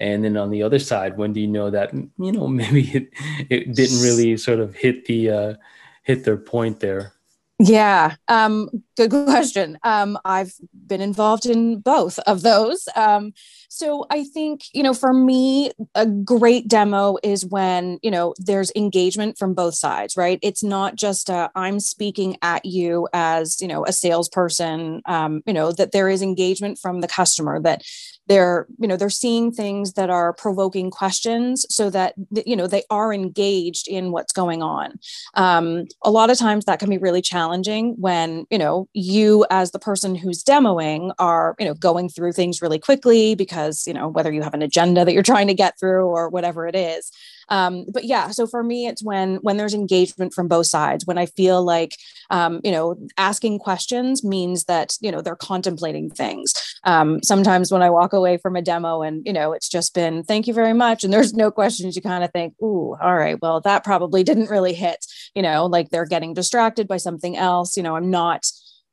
And 0.00 0.24
then 0.24 0.36
on 0.36 0.50
the 0.50 0.64
other 0.64 0.80
side, 0.80 1.16
when 1.16 1.32
do 1.32 1.40
you 1.40 1.46
know 1.46 1.70
that, 1.70 1.94
you 1.94 2.32
know, 2.32 2.48
maybe 2.62 2.90
it, 2.90 3.10
it 3.48 3.74
didn't 3.74 4.02
really 4.02 4.36
sort 4.36 4.60
of 4.60 4.74
hit 4.74 5.04
the, 5.06 5.30
uh, 5.30 5.54
hit 6.02 6.24
their 6.24 6.36
point 6.36 6.80
there? 6.80 7.14
Yeah, 7.64 8.16
um, 8.26 8.70
good 8.96 9.10
question. 9.10 9.78
Um, 9.84 10.18
I've 10.24 10.52
been 10.86 11.00
involved 11.00 11.46
in 11.46 11.78
both 11.78 12.18
of 12.20 12.42
those. 12.42 12.88
Um, 12.96 13.34
so 13.68 14.04
I 14.10 14.24
think, 14.24 14.62
you 14.72 14.82
know, 14.82 14.94
for 14.94 15.12
me, 15.12 15.70
a 15.94 16.04
great 16.06 16.66
demo 16.66 17.18
is 17.22 17.46
when, 17.46 18.00
you 18.02 18.10
know, 18.10 18.34
there's 18.38 18.72
engagement 18.74 19.38
from 19.38 19.54
both 19.54 19.74
sides, 19.74 20.16
right? 20.16 20.40
It's 20.42 20.64
not 20.64 20.96
just 20.96 21.30
i 21.30 21.50
I'm 21.54 21.78
speaking 21.78 22.36
at 22.42 22.64
you 22.64 23.06
as, 23.12 23.60
you 23.60 23.68
know, 23.68 23.86
a 23.86 23.92
salesperson, 23.92 25.00
um, 25.06 25.42
you 25.46 25.52
know, 25.52 25.70
that 25.70 25.92
there 25.92 26.08
is 26.08 26.20
engagement 26.20 26.80
from 26.80 27.00
the 27.00 27.08
customer 27.08 27.60
that 27.60 27.84
they're 28.26 28.66
you 28.78 28.86
know 28.86 28.96
they're 28.96 29.10
seeing 29.10 29.50
things 29.52 29.94
that 29.94 30.10
are 30.10 30.32
provoking 30.32 30.90
questions 30.90 31.66
so 31.68 31.90
that 31.90 32.14
you 32.46 32.56
know 32.56 32.66
they 32.66 32.84
are 32.90 33.12
engaged 33.12 33.88
in 33.88 34.12
what's 34.12 34.32
going 34.32 34.62
on. 34.62 34.98
Um, 35.34 35.86
a 36.02 36.10
lot 36.10 36.30
of 36.30 36.38
times 36.38 36.64
that 36.64 36.78
can 36.78 36.88
be 36.88 36.98
really 36.98 37.22
challenging 37.22 37.94
when 37.98 38.46
you 38.50 38.58
know 38.58 38.88
you 38.92 39.44
as 39.50 39.72
the 39.72 39.78
person 39.78 40.14
who's 40.14 40.44
demoing 40.44 41.12
are 41.18 41.54
you 41.58 41.66
know 41.66 41.74
going 41.74 42.08
through 42.08 42.32
things 42.32 42.62
really 42.62 42.78
quickly 42.78 43.34
because 43.34 43.86
you 43.86 43.94
know 43.94 44.08
whether 44.08 44.32
you 44.32 44.42
have 44.42 44.54
an 44.54 44.62
agenda 44.62 45.04
that 45.04 45.12
you're 45.12 45.22
trying 45.22 45.48
to 45.48 45.54
get 45.54 45.78
through 45.78 46.06
or 46.06 46.28
whatever 46.28 46.66
it 46.66 46.76
is 46.76 47.10
um, 47.48 47.84
but 47.92 48.04
yeah 48.04 48.30
so 48.30 48.46
for 48.46 48.62
me 48.62 48.86
it's 48.86 49.02
when 49.02 49.36
when 49.36 49.56
there's 49.56 49.74
engagement 49.74 50.32
from 50.32 50.48
both 50.48 50.66
sides 50.66 51.06
when 51.06 51.18
i 51.18 51.26
feel 51.26 51.62
like 51.62 51.96
um, 52.30 52.60
you 52.64 52.70
know 52.70 52.96
asking 53.18 53.58
questions 53.58 54.24
means 54.24 54.64
that 54.64 54.96
you 55.00 55.10
know 55.10 55.20
they're 55.20 55.36
contemplating 55.36 56.10
things 56.10 56.54
um, 56.84 57.22
sometimes 57.22 57.72
when 57.72 57.82
i 57.82 57.90
walk 57.90 58.12
away 58.12 58.36
from 58.36 58.56
a 58.56 58.62
demo 58.62 59.02
and 59.02 59.24
you 59.26 59.32
know 59.32 59.52
it's 59.52 59.68
just 59.68 59.94
been 59.94 60.22
thank 60.22 60.46
you 60.46 60.54
very 60.54 60.72
much 60.72 61.04
and 61.04 61.12
there's 61.12 61.34
no 61.34 61.50
questions 61.50 61.96
you 61.96 62.02
kind 62.02 62.24
of 62.24 62.30
think 62.32 62.54
ooh 62.62 62.96
all 63.00 63.16
right 63.16 63.40
well 63.40 63.60
that 63.60 63.84
probably 63.84 64.22
didn't 64.22 64.50
really 64.50 64.74
hit 64.74 65.04
you 65.34 65.42
know 65.42 65.66
like 65.66 65.90
they're 65.90 66.06
getting 66.06 66.34
distracted 66.34 66.88
by 66.88 66.96
something 66.96 67.36
else 67.36 67.76
you 67.76 67.82
know 67.82 67.96
i'm 67.96 68.10
not 68.10 68.46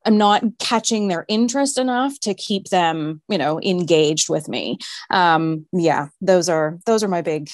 I'm 0.05 0.17
not 0.17 0.43
catching 0.59 1.07
their 1.07 1.25
interest 1.27 1.77
enough 1.77 2.19
to 2.21 2.33
keep 2.33 2.69
them, 2.69 3.21
you 3.27 3.37
know, 3.37 3.59
engaged 3.61 4.29
with 4.29 4.47
me. 4.47 4.77
Um, 5.09 5.65
yeah, 5.73 6.07
those 6.21 6.49
are 6.49 6.79
those 6.85 7.03
are 7.03 7.07
my 7.07 7.21
big 7.21 7.49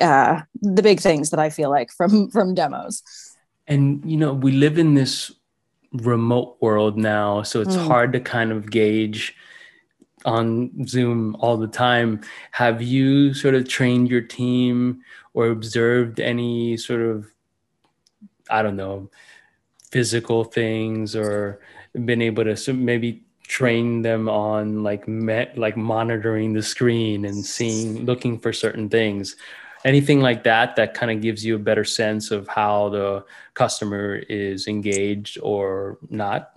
uh, 0.00 0.42
the 0.60 0.82
big 0.82 1.00
things 1.00 1.30
that 1.30 1.40
I 1.40 1.50
feel 1.50 1.70
like 1.70 1.90
from 1.90 2.30
from 2.30 2.54
demos. 2.54 3.02
And 3.66 4.02
you 4.04 4.16
know, 4.16 4.32
we 4.32 4.52
live 4.52 4.78
in 4.78 4.94
this 4.94 5.32
remote 5.92 6.56
world 6.60 6.96
now, 6.96 7.42
so 7.42 7.60
it's 7.60 7.76
mm. 7.76 7.86
hard 7.86 8.12
to 8.12 8.20
kind 8.20 8.52
of 8.52 8.70
gauge 8.70 9.34
on 10.24 10.86
Zoom 10.86 11.36
all 11.38 11.56
the 11.56 11.68
time. 11.68 12.20
Have 12.50 12.82
you 12.82 13.32
sort 13.32 13.54
of 13.54 13.68
trained 13.68 14.10
your 14.10 14.20
team 14.20 15.02
or 15.34 15.48
observed 15.48 16.20
any 16.20 16.76
sort 16.76 17.00
of 17.00 17.26
I 18.50 18.62
don't 18.62 18.76
know 18.76 19.10
physical 19.90 20.44
things 20.44 21.16
or 21.16 21.60
been 22.04 22.20
able 22.20 22.44
to 22.44 22.72
maybe 22.72 23.22
train 23.46 24.02
them 24.02 24.28
on 24.28 24.82
like 24.82 25.06
me, 25.06 25.46
like 25.56 25.76
monitoring 25.76 26.52
the 26.52 26.62
screen 26.62 27.24
and 27.24 27.44
seeing 27.44 28.04
looking 28.04 28.38
for 28.38 28.52
certain 28.52 28.88
things 28.88 29.36
anything 29.86 30.20
like 30.20 30.42
that 30.42 30.74
that 30.74 30.94
kind 30.94 31.12
of 31.12 31.22
gives 31.22 31.44
you 31.44 31.54
a 31.54 31.58
better 31.58 31.84
sense 31.84 32.32
of 32.32 32.48
how 32.48 32.88
the 32.88 33.24
customer 33.54 34.16
is 34.28 34.66
engaged 34.66 35.38
or 35.42 35.96
not 36.10 36.55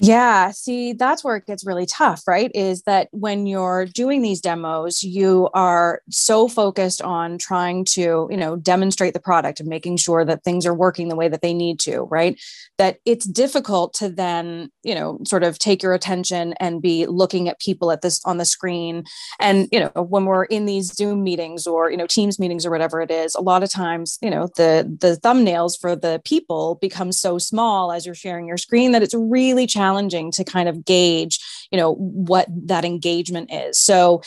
yeah, 0.00 0.50
see, 0.50 0.92
that's 0.92 1.22
where 1.22 1.36
it 1.36 1.46
gets 1.46 1.64
really 1.64 1.86
tough, 1.86 2.26
right? 2.26 2.50
Is 2.52 2.82
that 2.82 3.06
when 3.12 3.46
you're 3.46 3.86
doing 3.86 4.22
these 4.22 4.40
demos, 4.40 5.04
you 5.04 5.48
are 5.54 6.02
so 6.10 6.48
focused 6.48 7.00
on 7.00 7.38
trying 7.38 7.84
to, 7.86 8.26
you 8.28 8.36
know, 8.36 8.56
demonstrate 8.56 9.14
the 9.14 9.20
product 9.20 9.60
and 9.60 9.68
making 9.68 9.98
sure 9.98 10.24
that 10.24 10.42
things 10.42 10.66
are 10.66 10.74
working 10.74 11.08
the 11.08 11.14
way 11.14 11.28
that 11.28 11.42
they 11.42 11.54
need 11.54 11.78
to, 11.80 12.08
right? 12.10 12.40
That 12.76 12.98
it's 13.04 13.24
difficult 13.24 13.94
to 13.94 14.08
then, 14.08 14.68
you 14.82 14.96
know, 14.96 15.20
sort 15.24 15.44
of 15.44 15.60
take 15.60 15.80
your 15.80 15.94
attention 15.94 16.54
and 16.54 16.82
be 16.82 17.06
looking 17.06 17.48
at 17.48 17.60
people 17.60 17.92
at 17.92 18.02
this 18.02 18.20
on 18.24 18.38
the 18.38 18.44
screen. 18.44 19.04
And, 19.38 19.68
you 19.70 19.78
know, 19.78 20.02
when 20.02 20.24
we're 20.24 20.44
in 20.44 20.66
these 20.66 20.92
Zoom 20.92 21.22
meetings 21.22 21.68
or, 21.68 21.88
you 21.88 21.96
know, 21.96 22.08
Teams 22.08 22.40
meetings 22.40 22.66
or 22.66 22.70
whatever 22.72 23.00
it 23.00 23.12
is, 23.12 23.36
a 23.36 23.40
lot 23.40 23.62
of 23.62 23.70
times, 23.70 24.18
you 24.20 24.30
know, 24.30 24.48
the 24.56 24.92
the 25.00 25.20
thumbnails 25.22 25.80
for 25.80 25.94
the 25.94 26.20
people 26.24 26.78
become 26.80 27.12
so 27.12 27.38
small 27.38 27.92
as 27.92 28.04
you're 28.04 28.14
sharing 28.16 28.48
your 28.48 28.56
screen 28.56 28.90
that 28.90 29.02
it's 29.02 29.14
really 29.14 29.68
challenging 29.68 29.83
challenging 29.84 30.30
to 30.30 30.44
kind 30.44 30.68
of 30.68 30.84
gauge 30.84 31.38
you 31.70 31.78
know 31.78 31.94
what 31.94 32.46
that 32.50 32.84
engagement 32.84 33.52
is 33.52 33.78
so 33.78 34.20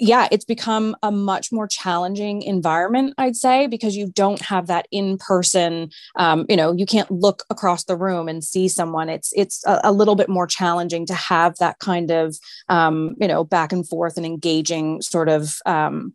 yeah, 0.00 0.28
it's 0.30 0.44
become 0.44 0.96
a 1.02 1.10
much 1.10 1.52
more 1.52 1.66
challenging 1.66 2.42
environment, 2.42 3.14
I'd 3.18 3.36
say, 3.36 3.66
because 3.66 3.96
you 3.96 4.08
don't 4.08 4.40
have 4.40 4.66
that 4.68 4.86
in 4.90 5.18
person. 5.18 5.90
Um, 6.16 6.46
you 6.48 6.56
know, 6.56 6.72
you 6.72 6.86
can't 6.86 7.10
look 7.10 7.44
across 7.50 7.84
the 7.84 7.96
room 7.96 8.28
and 8.28 8.42
see 8.42 8.68
someone. 8.68 9.08
It's 9.08 9.32
it's 9.34 9.64
a, 9.66 9.80
a 9.84 9.92
little 9.92 10.16
bit 10.16 10.28
more 10.28 10.46
challenging 10.46 11.06
to 11.06 11.14
have 11.14 11.56
that 11.58 11.78
kind 11.80 12.10
of 12.10 12.36
um, 12.68 13.14
you 13.20 13.28
know 13.28 13.44
back 13.44 13.72
and 13.72 13.86
forth 13.86 14.16
and 14.16 14.26
engaging 14.26 15.02
sort 15.02 15.28
of 15.28 15.56
um, 15.66 16.14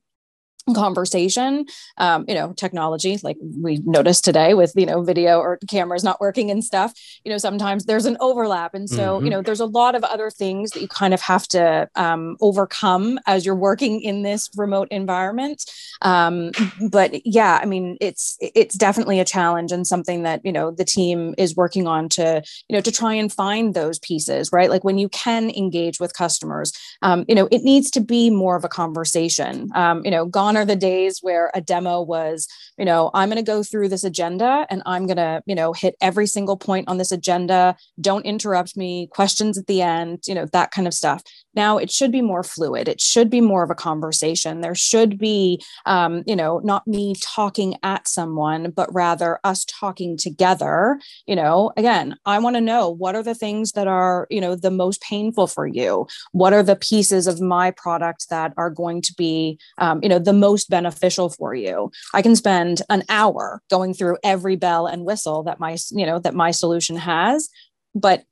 conversation 0.75 1.65
um, 1.97 2.25
you 2.27 2.35
know 2.35 2.53
technology 2.53 3.19
like 3.23 3.37
we 3.57 3.77
noticed 3.85 4.23
today 4.23 4.53
with 4.53 4.71
you 4.75 4.85
know 4.85 5.01
video 5.01 5.39
or 5.39 5.57
cameras 5.67 6.03
not 6.03 6.21
working 6.21 6.51
and 6.51 6.63
stuff 6.63 6.93
you 7.23 7.31
know 7.31 7.37
sometimes 7.37 7.85
there's 7.85 8.05
an 8.05 8.17
overlap. 8.19 8.73
And 8.73 8.89
so 8.89 9.15
mm-hmm. 9.15 9.25
you 9.25 9.31
know 9.31 9.41
there's 9.41 9.59
a 9.59 9.65
lot 9.65 9.95
of 9.95 10.03
other 10.03 10.29
things 10.29 10.71
that 10.71 10.81
you 10.81 10.87
kind 10.87 11.13
of 11.13 11.21
have 11.21 11.47
to 11.49 11.89
um, 11.95 12.37
overcome 12.41 13.19
as 13.25 13.45
you're 13.45 13.55
working 13.55 14.01
in 14.01 14.21
this 14.23 14.49
remote 14.55 14.87
environment. 14.91 15.65
Um, 16.01 16.51
but 16.89 17.25
yeah 17.25 17.59
i 17.61 17.65
mean 17.65 17.97
it's 17.99 18.37
it's 18.39 18.75
definitely 18.75 19.19
a 19.19 19.25
challenge 19.25 19.71
and 19.71 19.85
something 19.85 20.23
that 20.23 20.41
you 20.43 20.51
know 20.51 20.71
the 20.71 20.85
team 20.85 21.35
is 21.37 21.55
working 21.55 21.87
on 21.87 22.07
to 22.09 22.41
you 22.67 22.75
know 22.75 22.81
to 22.81 22.91
try 22.91 23.13
and 23.13 23.31
find 23.31 23.73
those 23.73 23.99
pieces 23.99 24.51
right? 24.51 24.69
Like 24.69 24.83
when 24.83 24.97
you 24.97 25.09
can 25.09 25.49
engage 25.51 25.99
with 25.99 26.13
customers 26.13 26.71
um, 27.01 27.25
you 27.27 27.35
know 27.35 27.47
it 27.51 27.63
needs 27.63 27.91
to 27.91 28.01
be 28.01 28.29
more 28.29 28.55
of 28.55 28.63
a 28.63 28.69
conversation. 28.69 29.69
Um, 29.75 30.03
you 30.05 30.11
know 30.11 30.25
gone 30.25 30.57
are 30.59 30.65
the 30.65 30.75
days 30.75 31.19
where 31.21 31.51
a 31.53 31.61
demo 31.61 32.01
was, 32.01 32.47
you 32.77 32.85
know, 32.85 33.11
I'm 33.13 33.29
going 33.29 33.43
to 33.43 33.51
go 33.51 33.63
through 33.63 33.89
this 33.89 34.03
agenda 34.03 34.67
and 34.69 34.81
I'm 34.85 35.07
going 35.07 35.17
to, 35.17 35.41
you 35.45 35.55
know, 35.55 35.73
hit 35.73 35.95
every 36.01 36.27
single 36.27 36.57
point 36.57 36.87
on 36.87 36.97
this 36.97 37.11
agenda. 37.11 37.75
Don't 37.99 38.25
interrupt 38.25 38.75
me, 38.75 39.07
questions 39.07 39.57
at 39.57 39.67
the 39.67 39.81
end, 39.81 40.23
you 40.27 40.35
know, 40.35 40.45
that 40.47 40.71
kind 40.71 40.87
of 40.87 40.93
stuff. 40.93 41.23
Now 41.55 41.77
it 41.77 41.91
should 41.91 42.11
be 42.11 42.21
more 42.21 42.43
fluid. 42.43 42.87
It 42.87 43.01
should 43.01 43.29
be 43.29 43.41
more 43.41 43.63
of 43.63 43.69
a 43.69 43.75
conversation. 43.75 44.61
There 44.61 44.75
should 44.75 45.17
be, 45.17 45.61
um, 45.85 46.23
you 46.25 46.35
know, 46.35 46.59
not 46.63 46.87
me 46.87 47.15
talking 47.21 47.75
at 47.83 48.07
someone, 48.07 48.71
but 48.71 48.93
rather 48.93 49.39
us 49.43 49.65
talking 49.65 50.17
together. 50.17 50.99
You 51.25 51.35
know, 51.35 51.71
again, 51.77 52.15
I 52.25 52.39
want 52.39 52.55
to 52.55 52.61
know 52.61 52.89
what 52.89 53.15
are 53.15 53.23
the 53.23 53.35
things 53.35 53.73
that 53.73 53.87
are, 53.87 54.27
you 54.29 54.41
know, 54.41 54.55
the 54.55 54.71
most 54.71 55.01
painful 55.01 55.47
for 55.47 55.67
you? 55.67 56.07
What 56.31 56.53
are 56.53 56.63
the 56.63 56.75
pieces 56.75 57.27
of 57.27 57.41
my 57.41 57.71
product 57.71 58.29
that 58.29 58.53
are 58.57 58.69
going 58.69 59.01
to 59.03 59.13
be, 59.17 59.59
um, 59.77 59.99
you 60.03 60.09
know, 60.09 60.19
the 60.19 60.33
most 60.33 60.69
beneficial 60.69 61.29
for 61.29 61.55
you? 61.55 61.91
I 62.13 62.21
can 62.21 62.35
spend 62.35 62.81
an 62.89 63.03
hour 63.09 63.61
going 63.69 63.93
through 63.93 64.17
every 64.23 64.55
bell 64.55 64.87
and 64.87 65.05
whistle 65.05 65.43
that 65.43 65.59
my, 65.59 65.77
you 65.91 66.05
know, 66.05 66.19
that 66.19 66.35
my 66.35 66.51
solution 66.51 66.95
has 66.95 67.49
but 67.95 68.23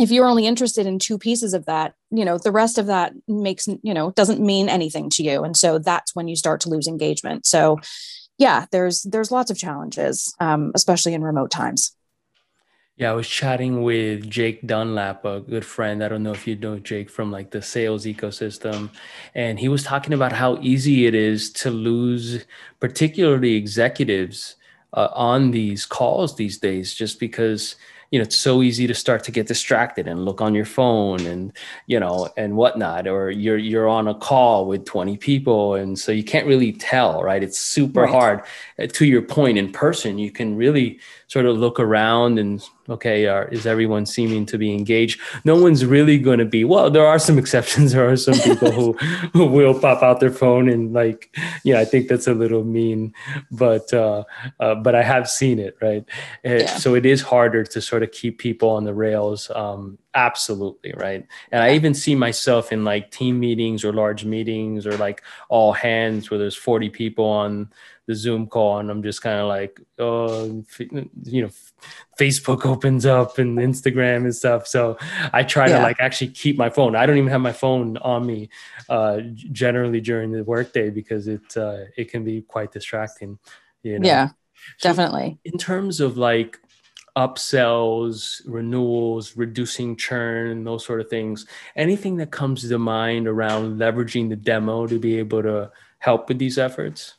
if 0.00 0.10
you're 0.10 0.26
only 0.26 0.46
interested 0.46 0.86
in 0.86 0.98
two 0.98 1.18
pieces 1.18 1.54
of 1.54 1.66
that 1.66 1.94
you 2.10 2.24
know 2.24 2.38
the 2.38 2.52
rest 2.52 2.78
of 2.78 2.86
that 2.86 3.12
makes 3.28 3.68
you 3.82 3.94
know 3.94 4.10
doesn't 4.12 4.40
mean 4.40 4.68
anything 4.68 5.10
to 5.10 5.22
you. 5.22 5.44
And 5.44 5.56
so 5.56 5.78
that's 5.78 6.14
when 6.14 6.28
you 6.28 6.36
start 6.36 6.60
to 6.62 6.68
lose 6.68 6.88
engagement. 6.88 7.46
So 7.46 7.78
yeah 8.38 8.66
there's 8.72 9.02
there's 9.02 9.30
lots 9.30 9.50
of 9.50 9.58
challenges 9.58 10.34
um, 10.40 10.72
especially 10.74 11.14
in 11.14 11.22
remote 11.22 11.50
times. 11.50 11.94
Yeah 12.96 13.10
i 13.10 13.14
was 13.14 13.28
chatting 13.28 13.82
with 13.82 14.28
jake 14.28 14.66
dunlap 14.66 15.24
a 15.24 15.40
good 15.40 15.64
friend. 15.64 16.02
I 16.02 16.08
don't 16.08 16.22
know 16.22 16.32
if 16.32 16.46
you 16.46 16.56
know 16.56 16.78
jake 16.78 17.10
from 17.10 17.30
like 17.30 17.50
the 17.50 17.62
sales 17.62 18.04
ecosystem. 18.06 18.90
And 19.34 19.58
he 19.58 19.68
was 19.68 19.82
talking 19.82 20.14
about 20.14 20.32
how 20.32 20.58
easy 20.60 21.06
it 21.06 21.14
is 21.14 21.52
to 21.62 21.70
lose 21.70 22.44
particularly 22.80 23.54
executives 23.54 24.56
uh, 24.92 25.08
on 25.12 25.50
these 25.50 25.86
calls 25.86 26.36
these 26.36 26.58
days 26.58 26.94
just 26.94 27.20
because 27.20 27.76
you 28.10 28.18
know 28.18 28.22
it's 28.22 28.36
so 28.36 28.62
easy 28.62 28.86
to 28.86 28.94
start 28.94 29.24
to 29.24 29.30
get 29.30 29.46
distracted 29.46 30.08
and 30.08 30.24
look 30.24 30.40
on 30.40 30.54
your 30.54 30.64
phone 30.64 31.24
and 31.26 31.52
you 31.86 31.98
know 31.98 32.28
and 32.36 32.56
whatnot 32.56 33.06
or 33.06 33.30
you're 33.30 33.56
you're 33.56 33.88
on 33.88 34.08
a 34.08 34.14
call 34.14 34.66
with 34.66 34.84
20 34.84 35.16
people 35.16 35.74
and 35.74 35.98
so 35.98 36.10
you 36.10 36.24
can't 36.24 36.46
really 36.46 36.72
tell 36.72 37.22
right 37.22 37.42
it's 37.42 37.58
super 37.58 38.02
right. 38.02 38.10
hard 38.10 38.42
uh, 38.78 38.86
to 38.86 39.06
your 39.06 39.22
point 39.22 39.58
in 39.58 39.70
person 39.70 40.18
you 40.18 40.30
can 40.30 40.56
really 40.56 40.98
sort 41.28 41.46
of 41.46 41.56
look 41.56 41.78
around 41.78 42.38
and 42.38 42.68
okay, 42.90 43.26
are, 43.26 43.46
is 43.48 43.66
everyone 43.66 44.04
seeming 44.04 44.44
to 44.46 44.58
be 44.58 44.74
engaged? 44.74 45.20
No 45.44 45.54
one's 45.60 45.86
really 45.86 46.18
going 46.18 46.40
to 46.40 46.44
be. 46.44 46.64
Well, 46.64 46.90
there 46.90 47.06
are 47.06 47.18
some 47.18 47.38
exceptions. 47.38 47.94
There 48.00 48.08
are 48.08 48.16
some 48.16 48.38
people 48.40 48.70
who, 48.70 48.92
who 49.32 49.46
will 49.46 49.78
pop 49.78 50.02
out 50.02 50.20
their 50.20 50.30
phone 50.30 50.68
and 50.68 50.92
like, 50.92 51.36
yeah, 51.64 51.80
I 51.80 51.84
think 51.84 52.08
that's 52.08 52.26
a 52.26 52.34
little 52.34 52.64
mean, 52.64 53.12
but 53.50 53.92
uh, 53.92 54.24
uh, 54.58 54.74
but 54.76 54.94
I 54.94 55.02
have 55.02 55.28
seen 55.28 55.58
it, 55.58 55.76
right? 55.82 56.04
It, 56.42 56.62
yeah. 56.62 56.76
So 56.76 56.94
it 56.94 57.04
is 57.04 57.20
harder 57.20 57.64
to 57.64 57.80
sort 57.80 58.02
of 58.02 58.12
keep 58.12 58.38
people 58.38 58.70
on 58.70 58.84
the 58.84 58.94
rails. 58.94 59.50
Um, 59.54 59.98
absolutely, 60.14 60.94
right. 60.96 61.26
And 61.52 61.62
I 61.62 61.74
even 61.74 61.94
see 61.94 62.14
myself 62.14 62.72
in 62.72 62.84
like 62.84 63.10
team 63.10 63.38
meetings 63.38 63.84
or 63.84 63.92
large 63.92 64.24
meetings 64.24 64.86
or 64.86 64.96
like 64.96 65.22
all 65.48 65.72
hands 65.72 66.30
where 66.30 66.38
there's 66.38 66.56
40 66.56 66.90
people 66.90 67.24
on 67.24 67.70
the 68.10 68.16
Zoom 68.16 68.48
call, 68.48 68.78
and 68.78 68.90
I'm 68.90 69.04
just 69.04 69.22
kind 69.22 69.38
of 69.38 69.46
like, 69.46 69.80
oh, 70.00 70.64
you 71.22 71.42
know, 71.42 71.50
Facebook 72.18 72.66
opens 72.74 73.06
up 73.06 73.38
and 73.38 73.56
Instagram 73.56 74.24
and 74.24 74.34
stuff. 74.34 74.66
So 74.66 74.98
I 75.32 75.44
try 75.44 75.68
yeah. 75.68 75.78
to 75.78 75.82
like 75.84 76.00
actually 76.00 76.32
keep 76.32 76.58
my 76.58 76.70
phone. 76.70 76.96
I 76.96 77.06
don't 77.06 77.18
even 77.18 77.30
have 77.30 77.40
my 77.40 77.52
phone 77.52 77.96
on 77.98 78.26
me 78.26 78.50
uh, 78.88 79.20
generally 79.52 80.00
during 80.00 80.32
the 80.32 80.42
workday 80.42 80.90
because 80.90 81.28
it 81.28 81.56
uh, 81.56 81.84
it 81.96 82.10
can 82.10 82.24
be 82.24 82.42
quite 82.42 82.72
distracting. 82.72 83.38
You 83.84 84.00
know? 84.00 84.08
Yeah, 84.08 84.28
definitely. 84.82 85.38
So 85.46 85.52
in 85.52 85.58
terms 85.58 86.00
of 86.00 86.18
like 86.18 86.58
upsells, 87.16 88.42
renewals, 88.44 89.36
reducing 89.36 89.96
churn, 89.96 90.64
those 90.64 90.84
sort 90.84 91.00
of 91.00 91.08
things. 91.08 91.46
Anything 91.76 92.16
that 92.16 92.32
comes 92.32 92.68
to 92.68 92.78
mind 92.78 93.28
around 93.28 93.78
leveraging 93.78 94.30
the 94.30 94.36
demo 94.36 94.86
to 94.88 94.98
be 94.98 95.18
able 95.18 95.42
to 95.42 95.70
help 95.98 96.28
with 96.28 96.38
these 96.38 96.58
efforts? 96.58 97.14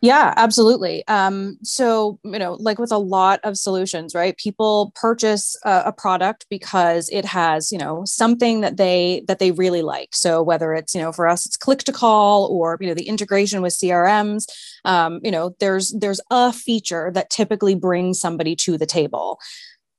Yeah, 0.00 0.34
absolutely. 0.36 1.06
Um, 1.06 1.58
so, 1.62 2.18
you 2.24 2.38
know, 2.38 2.54
like 2.58 2.78
with 2.80 2.90
a 2.90 2.98
lot 2.98 3.38
of 3.44 3.56
solutions, 3.56 4.14
right? 4.14 4.36
People 4.36 4.92
purchase 4.96 5.56
a, 5.64 5.84
a, 5.86 5.92
product 5.92 6.46
because 6.50 7.08
it 7.10 7.24
has, 7.24 7.70
you 7.70 7.78
know, 7.78 8.02
something 8.04 8.62
that 8.62 8.78
they 8.78 9.22
that 9.28 9.38
they 9.38 9.52
really 9.52 9.82
like. 9.82 10.08
So 10.12 10.42
whether 10.42 10.74
it's, 10.74 10.94
you 10.94 11.00
know, 11.00 11.12
for 11.12 11.28
us, 11.28 11.46
it's 11.46 11.56
click 11.56 11.80
to 11.84 11.92
call 11.92 12.46
or 12.46 12.76
you 12.80 12.88
know 12.88 12.94
the 12.94 13.08
integration 13.08 13.62
with 13.62 13.74
CRMs. 13.74 14.46
Um, 14.84 15.20
you 15.22 15.30
know, 15.30 15.54
there's 15.60 15.92
there's 15.92 16.20
a 16.30 16.52
feature 16.52 17.12
that 17.14 17.30
typically 17.30 17.76
brings 17.76 18.18
somebody 18.18 18.56
to 18.56 18.76
the 18.76 18.86
table 18.86 19.38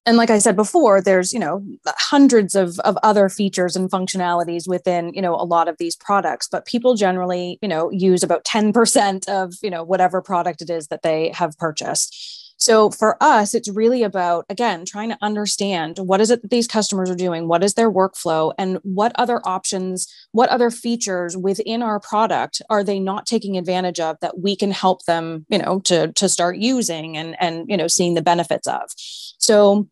and 0.05 0.17
like 0.17 0.29
i 0.29 0.37
said 0.37 0.55
before 0.55 1.01
there's 1.01 1.33
you 1.33 1.39
know 1.39 1.63
hundreds 1.87 2.55
of, 2.55 2.79
of 2.81 2.97
other 3.03 3.29
features 3.29 3.75
and 3.75 3.89
functionalities 3.89 4.67
within 4.67 5.13
you 5.13 5.21
know 5.21 5.35
a 5.35 5.45
lot 5.45 5.67
of 5.67 5.77
these 5.77 5.95
products 5.95 6.47
but 6.51 6.65
people 6.65 6.95
generally 6.95 7.57
you 7.61 7.67
know 7.67 7.89
use 7.91 8.23
about 8.23 8.43
10% 8.43 9.27
of 9.29 9.53
you 9.61 9.69
know 9.69 9.83
whatever 9.83 10.21
product 10.21 10.61
it 10.61 10.69
is 10.69 10.87
that 10.87 11.03
they 11.03 11.29
have 11.29 11.57
purchased 11.57 12.43
so 12.63 12.91
for 12.91 13.17
us, 13.21 13.53
it's 13.53 13.69
really 13.69 14.03
about, 14.03 14.45
again, 14.47 14.85
trying 14.85 15.09
to 15.09 15.17
understand 15.21 15.97
what 15.97 16.21
is 16.21 16.31
it 16.31 16.41
that 16.43 16.51
these 16.51 16.65
customers 16.65 17.09
are 17.09 17.15
doing? 17.15 17.49
What 17.49 17.61
is 17.61 17.73
their 17.73 17.91
workflow? 17.91 18.53
And 18.57 18.79
what 18.83 19.11
other 19.15 19.41
options, 19.43 20.07
what 20.31 20.47
other 20.47 20.71
features 20.71 21.35
within 21.35 21.83
our 21.83 21.99
product 21.99 22.61
are 22.69 22.81
they 22.81 22.99
not 22.99 23.25
taking 23.25 23.57
advantage 23.57 23.99
of 23.99 24.17
that 24.21 24.39
we 24.39 24.55
can 24.55 24.71
help 24.71 25.03
them, 25.03 25.45
you 25.49 25.57
know, 25.57 25.81
to, 25.81 26.13
to 26.13 26.29
start 26.29 26.55
using 26.55 27.17
and, 27.17 27.35
and, 27.37 27.65
you 27.67 27.75
know, 27.75 27.87
seeing 27.87 28.13
the 28.13 28.21
benefits 28.21 28.65
of. 28.65 28.83
So 28.95 29.89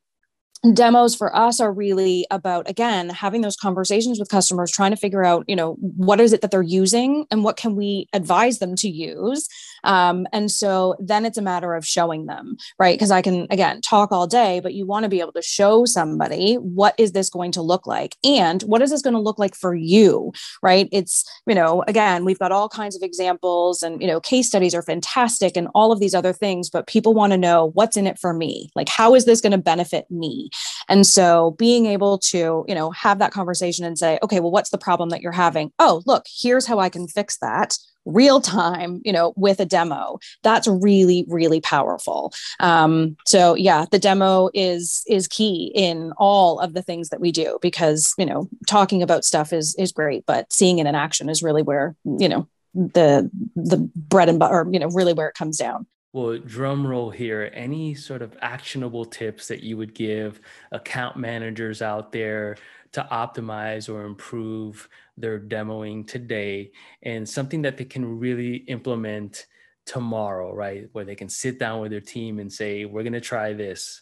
demos 0.73 1.15
for 1.15 1.35
us 1.35 1.59
are 1.59 1.73
really 1.73 2.27
about 2.29 2.69
again 2.69 3.09
having 3.09 3.41
those 3.41 3.55
conversations 3.55 4.19
with 4.19 4.29
customers 4.29 4.71
trying 4.71 4.91
to 4.91 4.97
figure 4.97 5.23
out 5.23 5.43
you 5.47 5.55
know 5.55 5.73
what 5.79 6.21
is 6.21 6.33
it 6.33 6.41
that 6.41 6.51
they're 6.51 6.61
using 6.61 7.25
and 7.31 7.43
what 7.43 7.57
can 7.57 7.75
we 7.75 8.07
advise 8.13 8.59
them 8.59 8.75
to 8.75 8.87
use 8.87 9.47
um, 9.83 10.27
and 10.31 10.51
so 10.51 10.95
then 10.99 11.25
it's 11.25 11.37
a 11.37 11.41
matter 11.41 11.73
of 11.75 11.85
showing 11.85 12.25
them 12.25 12.57
right? 12.79 12.97
Because 12.97 13.11
i 13.11 13.21
can 13.21 13.47
again 13.49 13.81
talk 13.81 14.11
all 14.11 14.27
day 14.27 14.59
but 14.59 14.73
you 14.73 14.85
want 14.85 15.03
to 15.03 15.09
be 15.09 15.19
able 15.19 15.33
to 15.33 15.41
show 15.41 15.85
somebody 15.85 16.55
what 16.55 16.95
is 16.97 17.11
this 17.11 17.29
going 17.29 17.51
to 17.51 17.61
look 17.61 17.87
like 17.87 18.15
and 18.23 18.61
what 18.63 18.81
is 18.81 18.89
this 18.91 19.01
going 19.01 19.13
to 19.13 19.19
look 19.19 19.39
like 19.39 19.55
for 19.55 19.75
you 19.75 20.31
right? 20.61 20.87
It's 20.91 21.25
you 21.47 21.55
know 21.55 21.83
again 21.87 22.25
we've 22.25 22.39
got 22.39 22.51
all 22.51 22.69
kinds 22.69 22.95
of 22.95 23.03
examples 23.03 23.83
and 23.83 24.01
you 24.01 24.07
know 24.07 24.19
case 24.19 24.47
studies 24.47 24.75
are 24.75 24.81
fantastic 24.81 25.57
and 25.57 25.67
all 25.73 25.91
of 25.91 25.99
these 25.99 26.15
other 26.15 26.33
things 26.33 26.69
but 26.69 26.87
people 26.87 27.13
want 27.13 27.31
to 27.31 27.37
know 27.37 27.71
what's 27.73 27.97
in 27.97 28.07
it 28.07 28.19
for 28.19 28.33
me. 28.33 28.69
Like 28.75 28.89
how 28.89 29.15
is 29.15 29.25
this 29.25 29.41
going 29.41 29.51
to 29.51 29.57
benefit 29.57 30.09
me? 30.09 30.49
And 30.89 31.05
so 31.05 31.51
being 31.57 31.85
able 31.85 32.17
to, 32.19 32.65
you 32.67 32.75
know, 32.75 32.91
have 32.91 33.19
that 33.19 33.31
conversation 33.31 33.85
and 33.85 33.97
say, 33.97 34.19
okay, 34.23 34.39
well, 34.39 34.51
what's 34.51 34.69
the 34.69 34.77
problem 34.77 35.09
that 35.09 35.21
you're 35.21 35.31
having? 35.31 35.71
Oh, 35.79 36.01
look, 36.05 36.25
here's 36.27 36.65
how 36.65 36.79
I 36.79 36.89
can 36.89 37.07
fix 37.07 37.37
that 37.37 37.77
real 38.05 38.41
time 38.41 39.01
you 39.03 39.11
know 39.11 39.33
with 39.35 39.59
a 39.59 39.65
demo. 39.65 40.19
That's 40.43 40.67
really 40.67 41.25
really 41.27 41.61
powerful. 41.61 42.33
Um, 42.59 43.17
so 43.25 43.55
yeah 43.55 43.85
the 43.91 43.99
demo 43.99 44.49
is 44.53 45.03
is 45.07 45.27
key 45.27 45.71
in 45.75 46.13
all 46.17 46.59
of 46.59 46.73
the 46.73 46.81
things 46.81 47.09
that 47.09 47.21
we 47.21 47.31
do 47.31 47.59
because 47.61 48.13
you 48.17 48.25
know 48.25 48.49
talking 48.67 49.01
about 49.01 49.25
stuff 49.25 49.53
is 49.53 49.75
is 49.75 49.91
great 49.91 50.25
but 50.25 50.51
seeing 50.51 50.79
it 50.79 50.87
in 50.87 50.95
action 50.95 51.29
is 51.29 51.43
really 51.43 51.61
where 51.61 51.95
you 52.05 52.29
know 52.29 52.47
the 52.73 53.29
the 53.55 53.77
bread 53.95 54.29
and 54.29 54.39
butter 54.39 54.67
you 54.71 54.79
know 54.79 54.87
really 54.89 55.13
where 55.13 55.27
it 55.27 55.35
comes 55.35 55.57
down. 55.57 55.85
Well, 56.13 56.39
drum 56.39 56.85
roll 56.85 57.09
here. 57.09 57.49
Any 57.53 57.95
sort 57.95 58.21
of 58.21 58.35
actionable 58.41 59.05
tips 59.05 59.47
that 59.47 59.63
you 59.63 59.77
would 59.77 59.93
give 59.93 60.41
account 60.73 61.15
managers 61.15 61.81
out 61.81 62.11
there 62.11 62.57
to 62.91 63.07
optimize 63.09 63.87
or 63.87 64.03
improve 64.03 64.89
their 65.21 65.39
demoing 65.39 66.07
today 66.07 66.71
and 67.03 67.27
something 67.27 67.61
that 67.61 67.77
they 67.77 67.85
can 67.85 68.19
really 68.19 68.57
implement 68.67 69.45
tomorrow, 69.85 70.53
right? 70.53 70.87
Where 70.91 71.05
they 71.05 71.15
can 71.15 71.29
sit 71.29 71.59
down 71.59 71.81
with 71.81 71.91
their 71.91 72.01
team 72.01 72.39
and 72.39 72.51
say, 72.51 72.85
we're 72.85 73.03
going 73.03 73.13
to 73.13 73.21
try 73.21 73.53
this 73.53 74.01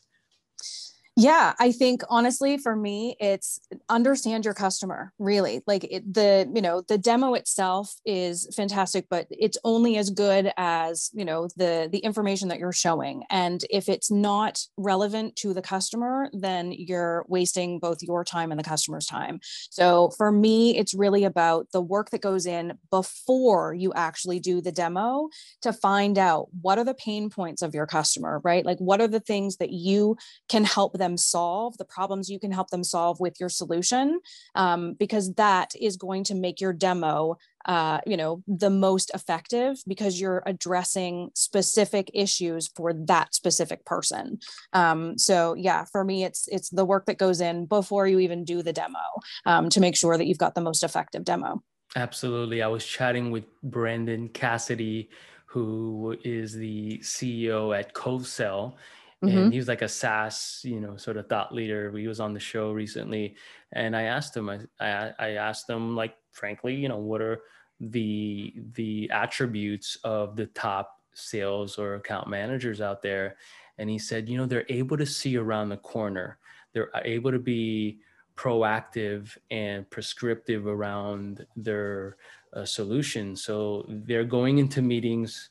yeah 1.15 1.53
i 1.59 1.71
think 1.71 2.01
honestly 2.09 2.57
for 2.57 2.75
me 2.75 3.15
it's 3.19 3.59
understand 3.89 4.45
your 4.45 4.53
customer 4.53 5.11
really. 5.19 5.61
Like 5.67 5.83
it, 5.85 6.13
the 6.13 6.49
you 6.53 6.61
know 6.61 6.81
the 6.87 6.97
demo 6.97 7.33
itself 7.33 7.93
is 8.05 8.47
fantastic 8.55 9.05
but 9.09 9.27
it's 9.29 9.57
only 9.63 9.97
as 9.97 10.09
good 10.09 10.51
as 10.57 11.09
you 11.13 11.25
know 11.25 11.47
the 11.57 11.89
the 11.91 11.99
information 11.99 12.49
that 12.49 12.59
you're 12.59 12.71
showing. 12.71 13.23
And 13.29 13.63
if 13.69 13.89
it's 13.89 14.11
not 14.11 14.59
relevant 14.77 15.35
to 15.37 15.53
the 15.53 15.61
customer 15.61 16.29
then 16.33 16.71
you're 16.71 17.25
wasting 17.27 17.79
both 17.79 18.01
your 18.01 18.23
time 18.23 18.51
and 18.51 18.59
the 18.59 18.63
customer's 18.63 19.05
time. 19.05 19.39
So 19.69 20.11
for 20.17 20.31
me 20.31 20.77
it's 20.77 20.93
really 20.93 21.23
about 21.23 21.67
the 21.73 21.81
work 21.81 22.11
that 22.11 22.21
goes 22.21 22.45
in 22.45 22.77
before 22.91 23.73
you 23.73 23.91
actually 23.93 24.39
do 24.39 24.61
the 24.61 24.71
demo 24.71 25.29
to 25.61 25.73
find 25.73 26.17
out 26.17 26.47
what 26.61 26.77
are 26.77 26.83
the 26.83 26.93
pain 26.93 27.29
points 27.29 27.61
of 27.61 27.73
your 27.73 27.87
customer 27.87 28.41
right? 28.43 28.65
Like 28.65 28.79
what 28.79 29.01
are 29.01 29.07
the 29.07 29.19
things 29.19 29.57
that 29.57 29.71
you 29.71 30.17
can 30.47 30.63
help 30.63 30.97
them 30.99 31.17
solve, 31.17 31.77
the 31.77 31.85
problems 31.85 32.29
you 32.29 32.39
can 32.39 32.51
help 32.51 32.69
them 32.69 32.83
solve 32.83 33.19
with 33.19 33.39
your 33.39 33.49
solution, 33.49 34.19
um, 34.55 34.93
because 34.93 35.33
that 35.35 35.73
is 35.79 35.97
going 35.97 36.23
to 36.25 36.35
make 36.35 36.61
your 36.61 36.73
demo 36.73 37.37
uh, 37.65 37.99
you 38.05 38.15
know 38.15 38.41
the 38.47 38.69
most 38.69 39.11
effective 39.13 39.81
because 39.87 40.19
you're 40.19 40.43
addressing 40.45 41.29
specific 41.35 42.09
issues 42.13 42.69
for 42.75 42.93
that 42.93 43.35
specific 43.35 43.85
person. 43.85 44.39
Um, 44.73 45.17
so 45.17 45.53
yeah 45.55 45.85
for 45.85 46.03
me 46.03 46.23
it's 46.23 46.47
it's 46.47 46.69
the 46.69 46.85
work 46.85 47.05
that 47.05 47.17
goes 47.17 47.41
in 47.41 47.65
before 47.65 48.07
you 48.07 48.19
even 48.19 48.43
do 48.43 48.63
the 48.63 48.73
demo 48.73 48.99
um, 49.45 49.69
to 49.69 49.79
make 49.79 49.95
sure 49.95 50.17
that 50.17 50.25
you've 50.25 50.37
got 50.37 50.55
the 50.55 50.61
most 50.61 50.83
effective 50.83 51.23
demo. 51.23 51.61
Absolutely. 51.95 52.61
I 52.61 52.67
was 52.67 52.85
chatting 52.85 53.29
with 53.31 53.45
brandon 53.61 54.29
cassidy 54.29 55.09
who 55.45 56.15
is 56.23 56.53
the 56.53 56.99
ceo 56.99 57.77
at 57.77 57.93
covesell 57.93 58.75
Mm-hmm. 59.23 59.37
and 59.37 59.51
he 59.53 59.59
was 59.59 59.67
like 59.67 59.81
a 59.81 59.89
SaaS, 59.89 60.61
you 60.63 60.79
know, 60.79 60.95
sort 60.95 61.17
of 61.17 61.27
thought 61.27 61.53
leader. 61.53 61.91
He 61.91 62.07
was 62.07 62.21
on 62.21 62.33
the 62.33 62.39
show 62.39 62.71
recently, 62.71 63.35
and 63.73 63.93
I 63.95 64.03
asked 64.03 64.35
him, 64.35 64.49
I, 64.49 64.59
I, 64.79 65.13
I 65.19 65.29
asked 65.31 65.69
him, 65.69 65.93
like, 65.95 66.15
frankly, 66.31 66.73
you 66.73 66.87
know, 66.87 66.99
what 66.99 67.21
are 67.21 67.41
the 67.81 68.53
the 68.73 69.09
attributes 69.11 69.97
of 70.03 70.37
the 70.37 70.45
top 70.47 71.01
sales 71.13 71.77
or 71.77 71.95
account 71.95 72.29
managers 72.29 72.79
out 72.79 73.01
there? 73.01 73.35
And 73.77 73.89
he 73.89 73.99
said, 73.99 74.29
you 74.29 74.37
know, 74.37 74.45
they're 74.45 74.65
able 74.69 74.97
to 74.97 75.05
see 75.05 75.35
around 75.35 75.69
the 75.69 75.77
corner. 75.77 76.37
They're 76.73 76.91
able 77.03 77.31
to 77.31 77.39
be 77.39 77.99
proactive 78.37 79.37
and 79.51 79.89
prescriptive 79.89 80.65
around 80.65 81.45
their 81.57 82.15
uh, 82.53 82.63
solution. 82.63 83.35
So 83.35 83.85
they're 83.89 84.23
going 84.23 84.59
into 84.59 84.81
meetings 84.81 85.49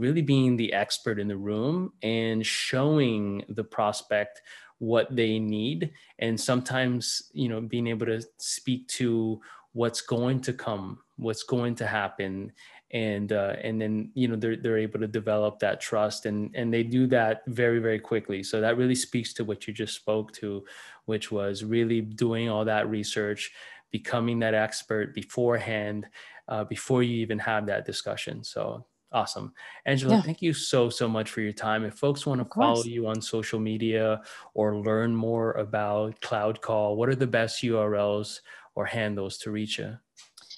really 0.00 0.22
being 0.22 0.56
the 0.56 0.72
expert 0.72 1.18
in 1.20 1.28
the 1.28 1.36
room 1.36 1.92
and 2.02 2.44
showing 2.44 3.44
the 3.48 3.64
prospect 3.64 4.42
what 4.78 5.14
they 5.14 5.38
need. 5.38 5.92
And 6.18 6.40
sometimes 6.40 7.30
you 7.32 7.48
know 7.48 7.60
being 7.60 7.86
able 7.86 8.06
to 8.06 8.22
speak 8.38 8.88
to 8.88 9.40
what's 9.72 10.00
going 10.00 10.40
to 10.40 10.52
come 10.52 10.98
what's 11.16 11.42
going 11.42 11.74
to 11.76 11.86
happen. 11.86 12.52
And 12.92 13.32
uh, 13.32 13.54
and 13.62 13.80
then 13.80 14.10
you 14.14 14.26
know 14.26 14.36
they're, 14.36 14.56
they're 14.56 14.78
able 14.78 14.98
to 15.00 15.06
develop 15.06 15.60
that 15.60 15.80
trust 15.80 16.26
and 16.26 16.50
and 16.54 16.74
they 16.74 16.82
do 16.82 17.06
that 17.08 17.42
very 17.46 17.78
very 17.78 18.00
quickly. 18.00 18.42
So 18.42 18.60
that 18.60 18.76
really 18.76 18.96
speaks 18.96 19.32
to 19.34 19.44
what 19.44 19.68
you 19.68 19.72
just 19.72 19.94
spoke 19.94 20.32
to 20.34 20.64
which 21.04 21.32
was 21.32 21.64
really 21.64 22.00
doing 22.00 22.48
all 22.48 22.64
that 22.64 22.88
research 22.88 23.52
becoming 23.90 24.38
that 24.40 24.54
expert 24.54 25.14
beforehand 25.14 26.06
uh, 26.48 26.64
before 26.64 27.02
you 27.02 27.16
even 27.16 27.38
have 27.38 27.66
that 27.66 27.84
discussion. 27.84 28.42
So 28.44 28.84
Awesome. 29.12 29.52
Angela, 29.86 30.16
yeah. 30.16 30.22
thank 30.22 30.40
you 30.40 30.52
so, 30.52 30.88
so 30.88 31.08
much 31.08 31.30
for 31.30 31.40
your 31.40 31.52
time. 31.52 31.84
If 31.84 31.94
folks 31.94 32.26
want 32.26 32.40
to 32.40 32.54
follow 32.54 32.84
you 32.84 33.08
on 33.08 33.20
social 33.20 33.58
media 33.58 34.22
or 34.54 34.76
learn 34.76 35.14
more 35.14 35.52
about 35.52 36.20
Cloud 36.20 36.60
Call, 36.60 36.96
what 36.96 37.08
are 37.08 37.16
the 37.16 37.26
best 37.26 37.62
URLs 37.62 38.40
or 38.76 38.86
handles 38.86 39.36
to 39.38 39.50
reach 39.50 39.78
you? 39.78 39.96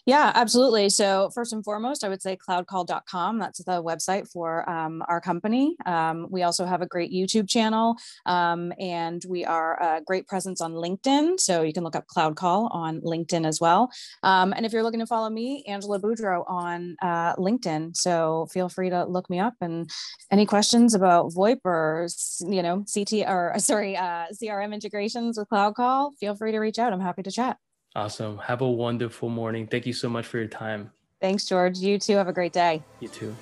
Yeah, 0.04 0.32
absolutely. 0.34 0.88
So 0.88 1.30
first 1.32 1.52
and 1.52 1.62
foremost, 1.64 2.02
I 2.02 2.08
would 2.08 2.20
say 2.20 2.36
cloudcall.com. 2.36 3.38
That's 3.38 3.62
the 3.62 3.80
website 3.82 4.28
for 4.28 4.68
um, 4.68 5.00
our 5.06 5.20
company. 5.20 5.76
Um, 5.86 6.26
we 6.28 6.42
also 6.42 6.64
have 6.64 6.82
a 6.82 6.86
great 6.86 7.12
YouTube 7.12 7.48
channel 7.48 7.94
um, 8.26 8.72
and 8.80 9.22
we 9.28 9.44
are 9.44 9.80
a 9.80 10.00
great 10.00 10.26
presence 10.26 10.60
on 10.60 10.72
LinkedIn. 10.72 11.38
So 11.38 11.62
you 11.62 11.72
can 11.72 11.84
look 11.84 11.94
up 11.94 12.08
Cloud 12.08 12.34
Call 12.34 12.66
on 12.72 13.00
LinkedIn 13.02 13.46
as 13.46 13.60
well. 13.60 13.92
Um, 14.24 14.52
and 14.52 14.66
if 14.66 14.72
you're 14.72 14.82
looking 14.82 14.98
to 15.00 15.06
follow 15.06 15.30
me, 15.30 15.64
Angela 15.68 16.00
Boudreau 16.00 16.50
on 16.50 16.96
uh, 17.00 17.36
LinkedIn. 17.36 17.96
So 17.96 18.48
feel 18.52 18.68
free 18.68 18.90
to 18.90 19.04
look 19.04 19.30
me 19.30 19.38
up 19.38 19.54
and 19.60 19.88
any 20.32 20.46
questions 20.46 20.94
about 20.94 21.32
VoIP 21.32 21.60
or, 21.64 22.08
you 22.40 22.62
know, 22.64 22.84
CT 22.92 23.28
or 23.28 23.54
sorry, 23.58 23.96
uh, 23.96 24.26
CRM 24.32 24.74
integrations 24.74 25.38
with 25.38 25.48
Cloud 25.48 25.76
Call, 25.76 26.10
feel 26.18 26.34
free 26.34 26.50
to 26.50 26.58
reach 26.58 26.80
out. 26.80 26.92
I'm 26.92 27.00
happy 27.00 27.22
to 27.22 27.30
chat. 27.30 27.56
Awesome. 27.94 28.38
Have 28.38 28.62
a 28.62 28.70
wonderful 28.70 29.28
morning. 29.28 29.66
Thank 29.66 29.86
you 29.86 29.92
so 29.92 30.08
much 30.08 30.26
for 30.26 30.38
your 30.38 30.48
time. 30.48 30.92
Thanks, 31.20 31.44
George. 31.46 31.78
You 31.78 31.98
too. 31.98 32.16
Have 32.16 32.28
a 32.28 32.32
great 32.32 32.52
day. 32.52 32.82
You 33.00 33.08
too. 33.08 33.36